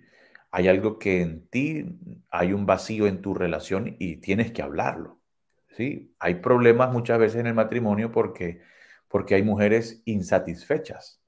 Hay 0.50 0.68
algo 0.68 0.98
que 0.98 1.20
en 1.22 1.46
ti, 1.48 1.84
hay 2.30 2.52
un 2.52 2.66
vacío 2.66 3.06
en 3.06 3.20
tu 3.20 3.34
relación 3.34 3.96
y 3.98 4.16
tienes 4.16 4.52
que 4.52 4.62
hablarlo. 4.62 5.20
¿sí? 5.76 6.14
Hay 6.18 6.36
problemas 6.36 6.92
muchas 6.92 7.18
veces 7.18 7.40
en 7.40 7.46
el 7.46 7.54
matrimonio 7.54 8.10
porque, 8.12 8.60
porque 9.08 9.34
hay 9.34 9.42
mujeres 9.42 10.02
insatisfechas. 10.04 11.20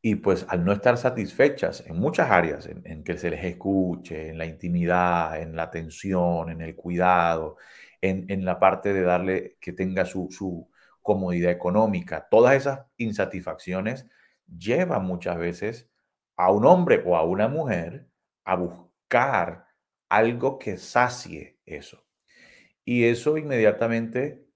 y 0.00 0.14
pues 0.14 0.46
al 0.48 0.64
no 0.64 0.72
estar 0.72 0.96
satisfechas 0.96 1.84
en 1.86 1.98
muchas 1.98 2.30
áreas, 2.30 2.66
en, 2.66 3.02
que 3.02 3.18
se 3.18 3.30
les 3.30 3.44
escuche, 3.44 4.28
en 4.30 4.38
la 4.38 4.46
intimidad, 4.46 5.40
en 5.40 5.56
la 5.56 5.64
atención, 5.64 6.50
en 6.50 6.60
el 6.62 6.76
cuidado, 6.76 7.56
en, 8.00 8.44
la 8.44 8.60
parte 8.60 8.92
de 8.92 9.02
darle 9.02 9.56
que 9.60 9.72
tenga 9.72 10.04
su, 10.04 10.28
su 10.30 10.70
comodidad 11.02 11.50
económica, 11.50 12.28
todas 12.30 12.54
esas 12.54 12.86
insatisfacciones 12.96 14.06
llevan 14.46 15.04
muchas 15.04 15.36
veces 15.36 15.90
a 16.38 16.52
un 16.52 16.64
hombre 16.64 17.02
o 17.04 17.16
a 17.16 17.24
una 17.24 17.48
mujer 17.48 18.08
a 18.44 18.54
buscar 18.54 19.66
algo 20.08 20.58
que 20.58 20.78
sacie 20.78 21.58
eso. 21.66 22.06
Y 22.84 23.04
eso 23.04 23.36
inmediatamente 23.36 24.46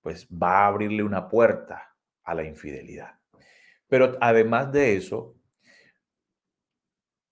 pues 0.00 0.26
va 0.28 0.60
a 0.60 0.66
abrirle 0.68 1.02
una 1.02 1.28
puerta 1.28 1.94
a 2.22 2.34
la 2.34 2.44
infidelidad. 2.44 3.18
Pero 3.88 4.16
además 4.20 4.72
de 4.72 4.96
eso, 4.96 5.36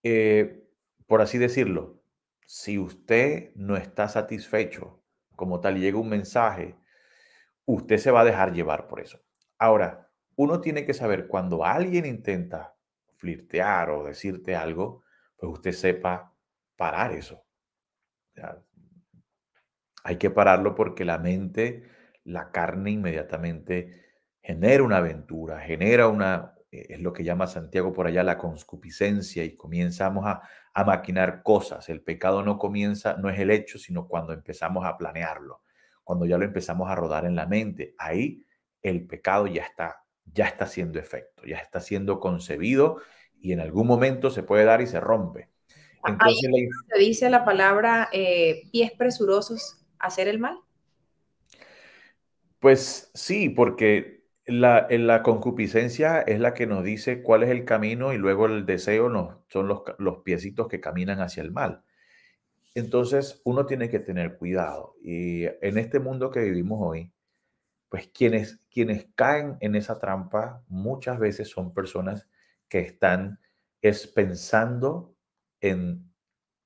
eh, 0.03 0.69
por 1.07 1.23
así 1.23 1.39
decirlo, 1.39 2.03
si 2.45 2.79
usted 2.79 3.55
no 3.55 3.77
está 3.77 4.09
satisfecho 4.09 5.03
como 5.37 5.61
tal, 5.61 5.79
llega 5.79 5.99
un 5.99 6.09
mensaje, 6.09 6.75
usted 7.65 7.99
se 7.99 8.11
va 8.11 8.23
a 8.23 8.25
dejar 8.25 8.53
llevar 8.53 8.89
por 8.89 9.01
eso. 9.01 9.21
Ahora, 9.57 10.11
uno 10.35 10.61
tiene 10.61 10.85
que 10.85 10.95
saber 10.95 11.29
cuando 11.29 11.65
alguien 11.65 12.07
intenta 12.07 12.78
flirtear 13.19 13.91
o 13.91 14.05
decirte 14.05 14.57
algo, 14.57 15.03
pues 15.37 15.53
usted 15.53 15.73
sepa 15.73 16.35
parar 16.77 17.13
eso. 17.13 17.45
hay 20.05 20.17
que 20.17 20.31
pararlo 20.31 20.75
porque 20.75 21.05
la 21.05 21.19
mente, 21.19 21.85
la 22.25 22.51
carne 22.51 22.93
inmediatamente 22.93 24.07
genera 24.41 24.83
una 24.83 24.99
aventura, 24.99 25.61
genera 25.61 26.09
una, 26.09 26.55
eh, 26.71 26.87
es 26.91 27.01
lo 27.01 27.13
que 27.13 27.25
llama 27.25 27.47
Santiago 27.47 27.93
por 27.93 28.07
allá 28.07 28.23
la 28.23 28.39
conscupiscencia 28.39 29.45
y 29.45 29.57
comenzamos 29.57 30.25
a, 30.27 30.43
a 30.73 30.85
maquinar 30.85 31.43
cosas. 31.43 31.89
El 31.89 32.03
pecado 32.03 32.43
no 32.43 32.59
comienza, 32.59 33.15
no 33.15 33.29
es 33.29 33.39
el 33.41 33.51
hecho, 33.51 33.79
sino 33.79 34.07
cuando 34.07 34.33
empezamos 34.33 34.87
a 34.87 34.97
planearlo, 34.97 35.63
cuando 36.05 36.25
ya 36.25 36.39
lo 36.39 36.45
empezamos 36.45 36.89
a 36.89 36.95
rodar 36.95 37.25
en 37.25 37.35
la 37.35 37.47
mente. 37.47 37.95
Ahí 37.99 38.47
el 38.83 39.07
pecado 39.07 39.47
ya 39.47 39.65
está, 39.65 40.05
ya 40.35 40.47
está 40.47 40.65
haciendo 40.65 40.99
efecto, 40.99 41.45
ya 41.45 41.59
está 41.59 41.81
siendo 41.81 42.21
concebido 42.21 42.99
y 43.41 43.53
en 43.53 43.61
algún 43.61 43.87
momento 43.87 44.31
se 44.31 44.43
puede 44.43 44.65
dar 44.65 44.81
y 44.81 44.87
se 44.87 45.01
rompe. 45.01 45.49
Entonces, 46.05 46.51
Ahí 46.53 46.69
se 46.89 46.99
dice 46.99 47.31
la 47.31 47.45
palabra 47.45 48.09
eh, 48.13 48.69
pies 48.73 48.93
presurosos 48.93 49.85
hacer 49.99 50.29
el 50.29 50.39
mal. 50.39 50.59
Pues 52.61 53.11
sí, 53.15 53.49
porque 53.49 54.25
la, 54.47 54.87
la, 54.91 55.23
concupiscencia 55.23 56.21
es 56.21 56.41
la 56.41 56.55
que 56.55 56.67
nos 56.67 56.83
dice 56.83 57.23
cuál 57.23 57.43
es 57.43 57.51
el 57.51 57.65
camino 57.65 58.13
y 58.13 58.19
luego 58.19 58.47
el 58.47 58.67
deseo 58.67 59.09
nos, 59.09 59.37
son 59.49 59.69
los, 59.69 59.83
los 59.99 60.19
piecitos 60.19 60.69
que 60.69 60.81
caminan 60.81 61.21
hacia 61.21 61.43
el 61.43 61.53
mal. 61.53 61.83
Entonces 62.75 63.41
uno 63.45 63.67
tiene 63.67 63.89
que 63.89 63.99
tener 63.99 64.37
cuidado. 64.37 64.95
Y 65.03 65.45
en 65.45 65.79
este 65.79 66.01
mundo 66.01 66.31
que 66.31 66.41
vivimos 66.41 66.79
hoy, 66.81 67.13
pues 67.89 68.09
quienes, 68.09 68.61
quienes 68.71 69.07
caen 69.15 69.57
en 69.61 69.75
esa 69.75 69.99
trampa 69.99 70.63
muchas 70.69 71.19
veces 71.19 71.49
son 71.49 71.73
personas 71.73 72.29
que 72.69 72.81
están 72.81 73.41
es 73.81 74.07
pensando 74.07 75.15
en, 75.61 76.13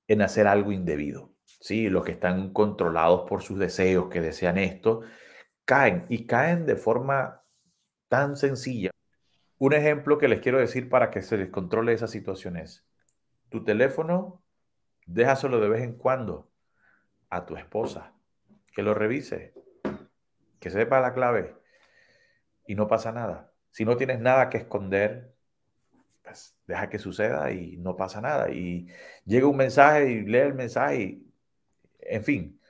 en 0.09 0.23
hacer 0.23 0.47
algo 0.47 0.73
indebido. 0.73 1.33
Sí, 1.45 1.89
los 1.89 2.05
que 2.05 2.13
están 2.13 2.53
controlados 2.53 3.29
por 3.29 3.43
sus 3.43 3.59
deseos, 3.59 4.09
que 4.09 4.21
desean 4.21 4.59
esto, 4.59 5.03
caen 5.65 6.07
y 6.09 6.27
caen 6.27 6.67
de 6.67 6.77
forma 6.77 7.45
tan 8.09 8.37
sencilla. 8.37 8.91
Un 9.59 9.75
ejemplo 9.75 10.19
que 10.19 10.29
les 10.29 10.41
quiero 10.41 10.59
decir 10.59 10.89
para 10.89 11.11
que 11.11 11.23
se 11.23 11.37
les 11.37 11.51
controle 11.51 11.93
esa 11.93 12.09
situación 12.09 12.57
es, 12.57 12.85
tu 13.49 13.63
teléfono, 13.63 14.43
déjaselo 15.07 15.61
de 15.61 15.69
vez 15.69 15.83
en 15.83 15.97
cuando 15.97 16.51
a 17.31 17.47
tu 17.47 17.57
esposa, 17.57 18.15
que 18.75 18.83
lo 18.83 18.95
revise, 18.95 19.55
que 20.63 20.71
sepa 20.71 21.01
la 21.01 21.13
clave 21.13 21.57
y 22.69 22.77
no 22.77 22.87
pasa 22.87 23.11
nada. 23.11 23.53
Si 23.73 23.85
no 23.85 23.97
tienes 23.97 24.21
nada 24.21 24.49
que 24.49 24.59
esconder, 24.59 25.35
pues 26.23 26.57
deja 26.69 26.89
que 26.89 27.01
suceda 27.01 27.51
y 27.51 27.77
no 27.79 27.97
pasa 27.97 28.21
nada. 28.21 28.49
Y 28.51 28.87
llega 29.25 29.49
un 29.49 29.57
mensaje 29.57 30.09
y 30.09 30.21
lee 30.23 30.39
el 30.39 30.55
mensaje. 30.55 31.19
en 32.01 32.25
fin, 32.25 32.61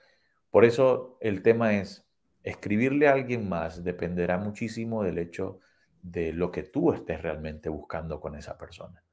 por 0.51 0.65
eso 0.65 1.19
el 1.21 1.43
tema 1.43 1.75
es 1.75 2.07
escribirle 2.43 3.09
a 3.09 3.13
alguien 3.13 3.47
más 3.49 3.85
dependerá 3.85 4.39
muchísimo 4.39 5.05
del 5.05 5.19
hecho 5.19 5.61
de 6.03 6.33
lo 6.33 6.51
que 6.51 6.63
tú 6.63 6.93
estés 6.95 7.21
realmente 7.21 7.69
buscando 7.69 8.21
con 8.21 8.37
esa 8.37 8.57
persona. 8.57 9.05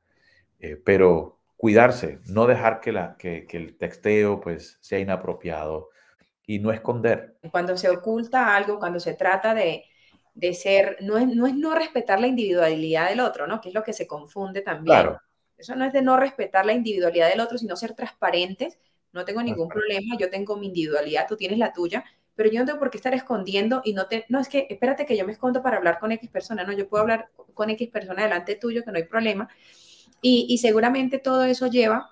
Eh, 0.59 0.77
pero 0.77 1.39
cuidarse, 1.57 2.19
no 2.27 2.47
dejar 2.47 2.79
que, 2.79 2.93
la, 2.93 3.17
que, 3.17 3.45
el 3.51 3.75
texteo 3.77 4.39
pues, 4.39 4.77
sea 4.79 4.99
inapropiado 4.99 5.89
y 6.49 6.57
no 6.57 6.71
esconder. 6.71 7.37
Cuando 7.51 7.77
se 7.77 7.91
oculta 7.91 8.55
algo, 8.55 8.79
cuando 8.79 8.99
se 8.99 9.13
trata 9.13 9.53
de, 9.53 9.83
ser, 10.55 10.97
no 10.99 11.19
es, 11.19 11.27
no 11.27 11.45
es 11.45 11.53
no 11.53 11.75
respetar 11.75 12.19
la 12.19 12.25
individualidad 12.25 13.07
del 13.07 13.19
otro, 13.19 13.45
¿no? 13.45 13.61
Que 13.61 13.69
es 13.69 13.75
lo 13.75 13.83
que 13.83 13.93
se 13.93 14.07
confunde 14.07 14.61
también. 14.61 14.97
Claro. 14.97 15.21
Eso 15.59 15.75
no 15.75 15.85
es 15.85 15.93
de 15.93 16.01
no 16.01 16.17
respetar 16.17 16.65
la 16.65 16.73
individualidad 16.73 17.29
del 17.29 17.41
otro, 17.41 17.59
sino 17.59 17.75
ser 17.75 17.93
transparentes. 17.93 18.79
No 19.13 19.25
tengo 19.25 19.43
ningún 19.43 19.67
problema, 19.67 20.17
yo 20.17 20.31
tengo 20.31 20.57
mi 20.57 20.65
individualidad, 20.65 21.27
tú 21.27 21.37
tienes 21.37 21.59
la 21.59 21.71
tuya, 21.71 22.03
pero 22.33 22.49
yo 22.49 22.61
no 22.61 22.65
tengo 22.65 22.79
por 22.79 22.89
qué 22.89 22.97
estar 22.97 23.13
escondiendo 23.13 23.83
y 23.85 23.93
no 23.93 24.07
te, 24.07 24.25
no 24.29 24.39
es 24.39 24.49
que 24.49 24.65
espérate 24.71 25.05
que 25.05 25.15
yo 25.15 25.27
me 25.27 25.33
escondo 25.33 25.61
para 25.61 25.77
hablar 25.77 25.99
con 25.99 26.11
X 26.13 26.31
persona, 26.31 26.63
no, 26.63 26.73
yo 26.73 26.89
puedo 26.89 27.03
hablar 27.03 27.29
con 27.53 27.69
X 27.69 27.89
persona 27.89 28.23
delante 28.23 28.55
tuyo, 28.55 28.83
que 28.83 28.91
no 28.91 28.97
hay 28.97 29.03
problema. 29.03 29.49
Y, 30.19 30.57
seguramente 30.57 31.19
todo 31.19 31.43
eso 31.43 31.67
lleva 31.67 32.09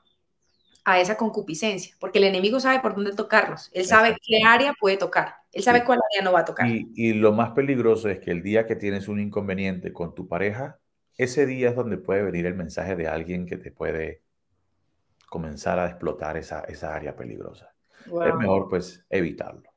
a 0.89 1.01
esa 1.01 1.17
concupiscencia, 1.17 1.93
porque 1.99 2.19
el 2.19 2.23
enemigo 2.23 2.61
sabe 2.61 2.79
por 2.79 2.95
dónde 2.95 3.11
tocarnos, 3.11 3.69
él 3.73 3.83
sabe 3.83 4.15
qué 4.25 4.39
área 4.47 4.73
puede 4.79 4.95
tocar, 4.95 5.35
él 5.51 5.61
sabe 5.61 5.83
cuál 5.83 5.99
área 6.13 6.23
no 6.23 6.31
va 6.31 6.39
a 6.39 6.45
tocar. 6.45 6.65
Y, 6.65 6.89
y 6.95 7.11
lo 7.11 7.33
más 7.33 7.51
peligroso 7.51 8.07
es 8.07 8.19
que 8.19 8.31
el 8.31 8.41
día 8.41 8.65
que 8.65 8.77
tienes 8.77 9.09
un 9.09 9.19
inconveniente 9.19 9.91
con 9.91 10.15
tu 10.15 10.29
pareja, 10.29 10.79
ese 11.17 11.45
día 11.45 11.71
es 11.71 11.75
donde 11.75 11.97
puede 11.97 12.23
venir 12.23 12.45
el 12.45 12.55
mensaje 12.55 12.95
de 12.95 13.09
alguien 13.09 13.45
que 13.45 13.57
te 13.57 13.69
puede 13.69 14.21
comenzar 15.27 15.77
a 15.77 15.87
explotar 15.87 16.37
esa, 16.37 16.61
esa 16.61 16.95
área 16.95 17.17
peligrosa. 17.17 17.73
Es 18.05 18.35
mejor 18.35 18.69
pues 18.69 19.05
evitarlo. 19.09 19.69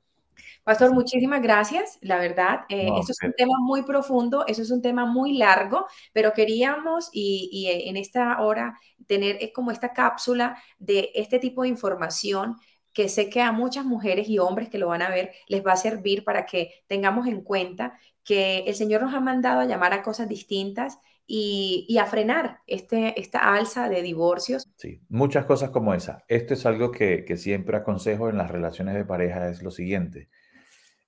Pastor, 0.62 0.92
muchísimas 0.92 1.40
gracias, 1.40 1.98
la 2.02 2.18
verdad. 2.18 2.60
Eh, 2.68 2.90
eso 3.00 3.12
es 3.12 3.18
un 3.22 3.32
tema 3.32 3.54
muy 3.60 3.82
profundo, 3.82 4.44
eso 4.46 4.62
es 4.62 4.70
un 4.70 4.82
tema 4.82 5.06
muy 5.06 5.38
largo, 5.38 5.86
pero 6.12 6.32
queríamos 6.32 7.08
y, 7.12 7.66
eh, 7.66 7.88
en 7.88 7.96
esta 7.96 8.40
hora 8.40 8.78
tener 9.06 9.38
eh, 9.40 9.52
como 9.52 9.70
esta 9.70 9.92
cápsula 9.92 10.56
de 10.78 11.10
este 11.14 11.38
tipo 11.38 11.62
de 11.62 11.68
información 11.68 12.56
que 12.92 13.08
sé 13.08 13.30
que 13.30 13.40
a 13.40 13.52
muchas 13.52 13.84
mujeres 13.84 14.28
y 14.28 14.38
hombres 14.38 14.68
que 14.68 14.78
lo 14.78 14.88
van 14.88 15.02
a 15.02 15.08
ver 15.08 15.32
les 15.48 15.64
va 15.64 15.72
a 15.72 15.76
servir 15.76 16.24
para 16.24 16.44
que 16.44 16.70
tengamos 16.88 17.26
en 17.26 17.42
cuenta 17.42 17.98
que 18.24 18.64
el 18.66 18.74
Señor 18.74 19.02
nos 19.02 19.14
ha 19.14 19.20
mandado 19.20 19.60
a 19.60 19.64
llamar 19.64 19.94
a 19.94 20.02
cosas 20.02 20.28
distintas 20.28 20.98
y, 21.26 21.96
a 21.98 22.06
frenar 22.06 22.58
este, 22.66 23.18
esta 23.18 23.54
alza 23.54 23.88
de 23.88 24.02
divorcios. 24.02 24.68
Sí, 24.76 25.00
muchas 25.08 25.44
cosas 25.44 25.70
como 25.70 25.94
esa. 25.94 26.24
Esto 26.26 26.54
es 26.54 26.66
algo 26.66 26.90
que, 26.90 27.24
que 27.24 27.36
siempre 27.36 27.76
aconsejo 27.76 28.28
en 28.28 28.36
las 28.36 28.50
relaciones 28.50 28.96
de 28.96 29.04
pareja, 29.04 29.48
es 29.48 29.62
lo 29.62 29.70
siguiente 29.70 30.28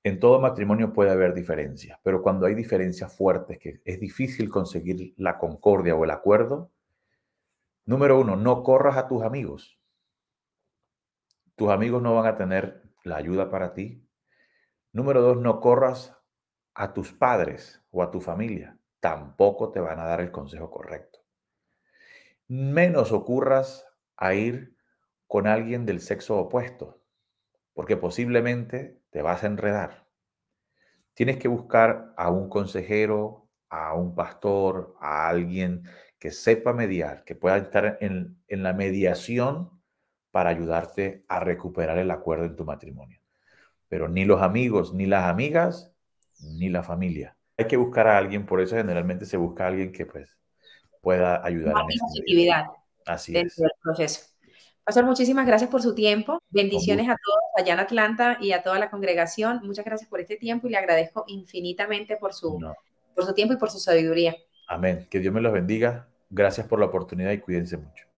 en 0.04 0.18
todo 0.18 0.40
matrimonio 0.40 0.92
puede 0.92 1.10
haber 1.10 1.32
diferencias, 1.32 1.98
pero 2.02 2.22
cuando 2.22 2.46
hay 2.46 2.54
diferencias 2.54 3.16
fuertes, 3.16 3.58
que 3.58 3.80
es 3.84 4.00
difícil 4.00 4.50
conseguir 4.50 5.14
la 5.16 5.38
concordia 5.38 5.94
o 5.94 6.04
el 6.04 6.10
acuerdo, 6.10 6.72
número 7.84 8.18
uno, 8.20 8.36
no 8.36 8.62
corras 8.62 8.96
a 8.96 9.06
tus 9.06 9.22
amigos. 9.22 9.78
Tus 11.54 11.70
amigos 11.70 12.02
no 12.02 12.14
van 12.14 12.26
a 12.26 12.36
tener 12.36 12.82
la 13.04 13.16
ayuda 13.16 13.50
para 13.50 13.74
ti. 13.74 14.08
Número 14.92 15.22
dos, 15.22 15.36
no 15.36 15.60
corras 15.60 16.16
a 16.74 16.92
tus 16.92 17.12
padres 17.12 17.82
o 17.90 18.02
a 18.02 18.10
tu 18.10 18.20
familia. 18.20 18.78
Tampoco 19.00 19.70
te 19.70 19.80
van 19.80 20.00
a 20.00 20.04
dar 20.04 20.20
el 20.20 20.32
consejo 20.32 20.70
correcto. 20.70 21.20
Menos 22.48 23.12
ocurras 23.12 23.86
a 24.16 24.34
ir 24.34 24.76
con 25.26 25.46
alguien 25.46 25.86
del 25.86 26.00
sexo 26.00 26.38
opuesto, 26.38 27.01
porque 27.74 27.96
posiblemente 27.96 29.00
te 29.10 29.22
vas 29.22 29.44
a 29.44 29.46
enredar. 29.46 30.06
Tienes 31.14 31.36
que 31.36 31.48
buscar 31.48 32.14
a 32.16 32.30
un 32.30 32.48
consejero, 32.48 33.48
a 33.68 33.94
un 33.94 34.14
pastor, 34.14 34.94
a 35.00 35.28
alguien 35.28 35.84
que 36.18 36.30
sepa 36.30 36.72
mediar, 36.72 37.24
que 37.24 37.34
pueda 37.34 37.56
estar 37.56 37.98
en, 38.00 38.38
la 38.48 38.72
mediación 38.72 39.70
para 40.30 40.50
ayudarte 40.50 41.24
a 41.28 41.40
recuperar 41.40 41.98
el 41.98 42.10
acuerdo 42.10 42.44
en 42.44 42.56
tu 42.56 42.64
matrimonio. 42.64 43.20
Pero 43.88 44.08
ni 44.08 44.24
los 44.24 44.40
amigos, 44.40 44.94
ni 44.94 45.06
las 45.06 45.24
amigas, 45.24 45.92
ni 46.40 46.68
la 46.68 46.82
familia. 46.82 47.36
Hay 47.58 47.66
que 47.66 47.76
buscar 47.76 48.06
a 48.06 48.16
alguien, 48.16 48.46
por 48.46 48.60
eso 48.60 48.76
generalmente 48.76 49.26
se 49.26 49.36
busca 49.36 49.64
a 49.64 49.68
alguien 49.68 49.92
que 49.92 50.06
pues 50.06 50.38
pueda 51.00 51.44
ayudar. 51.44 51.74
en 51.76 51.98
positividad. 51.98 52.66
Así 53.04 53.36
es. 53.36 53.60
proceso. 53.82 54.31
Pastor, 54.84 55.04
muchísimas 55.04 55.46
gracias 55.46 55.70
por 55.70 55.80
su 55.80 55.94
tiempo. 55.94 56.42
Bendiciones 56.50 57.08
a 57.08 57.16
todos 57.24 57.40
allá 57.56 57.74
en 57.74 57.80
Atlanta 57.80 58.38
y 58.40 58.52
a 58.52 58.62
toda 58.62 58.80
la 58.80 58.90
congregación. 58.90 59.60
Muchas 59.62 59.84
gracias 59.84 60.10
por 60.10 60.20
este 60.20 60.36
tiempo 60.36 60.66
y 60.66 60.70
le 60.70 60.76
agradezco 60.76 61.24
infinitamente 61.28 62.16
por 62.16 62.32
su, 62.34 62.58
por 63.14 63.24
su 63.24 63.32
tiempo 63.32 63.54
y 63.54 63.58
por 63.58 63.70
su 63.70 63.78
sabiduría. 63.78 64.34
Amén. 64.66 65.06
Que 65.08 65.20
Dios 65.20 65.32
me 65.32 65.40
los 65.40 65.52
bendiga. 65.52 66.08
Gracias 66.30 66.66
por 66.66 66.80
la 66.80 66.86
oportunidad 66.86 67.30
y 67.30 67.38
cuídense 67.38 67.76
mucho. 67.76 68.11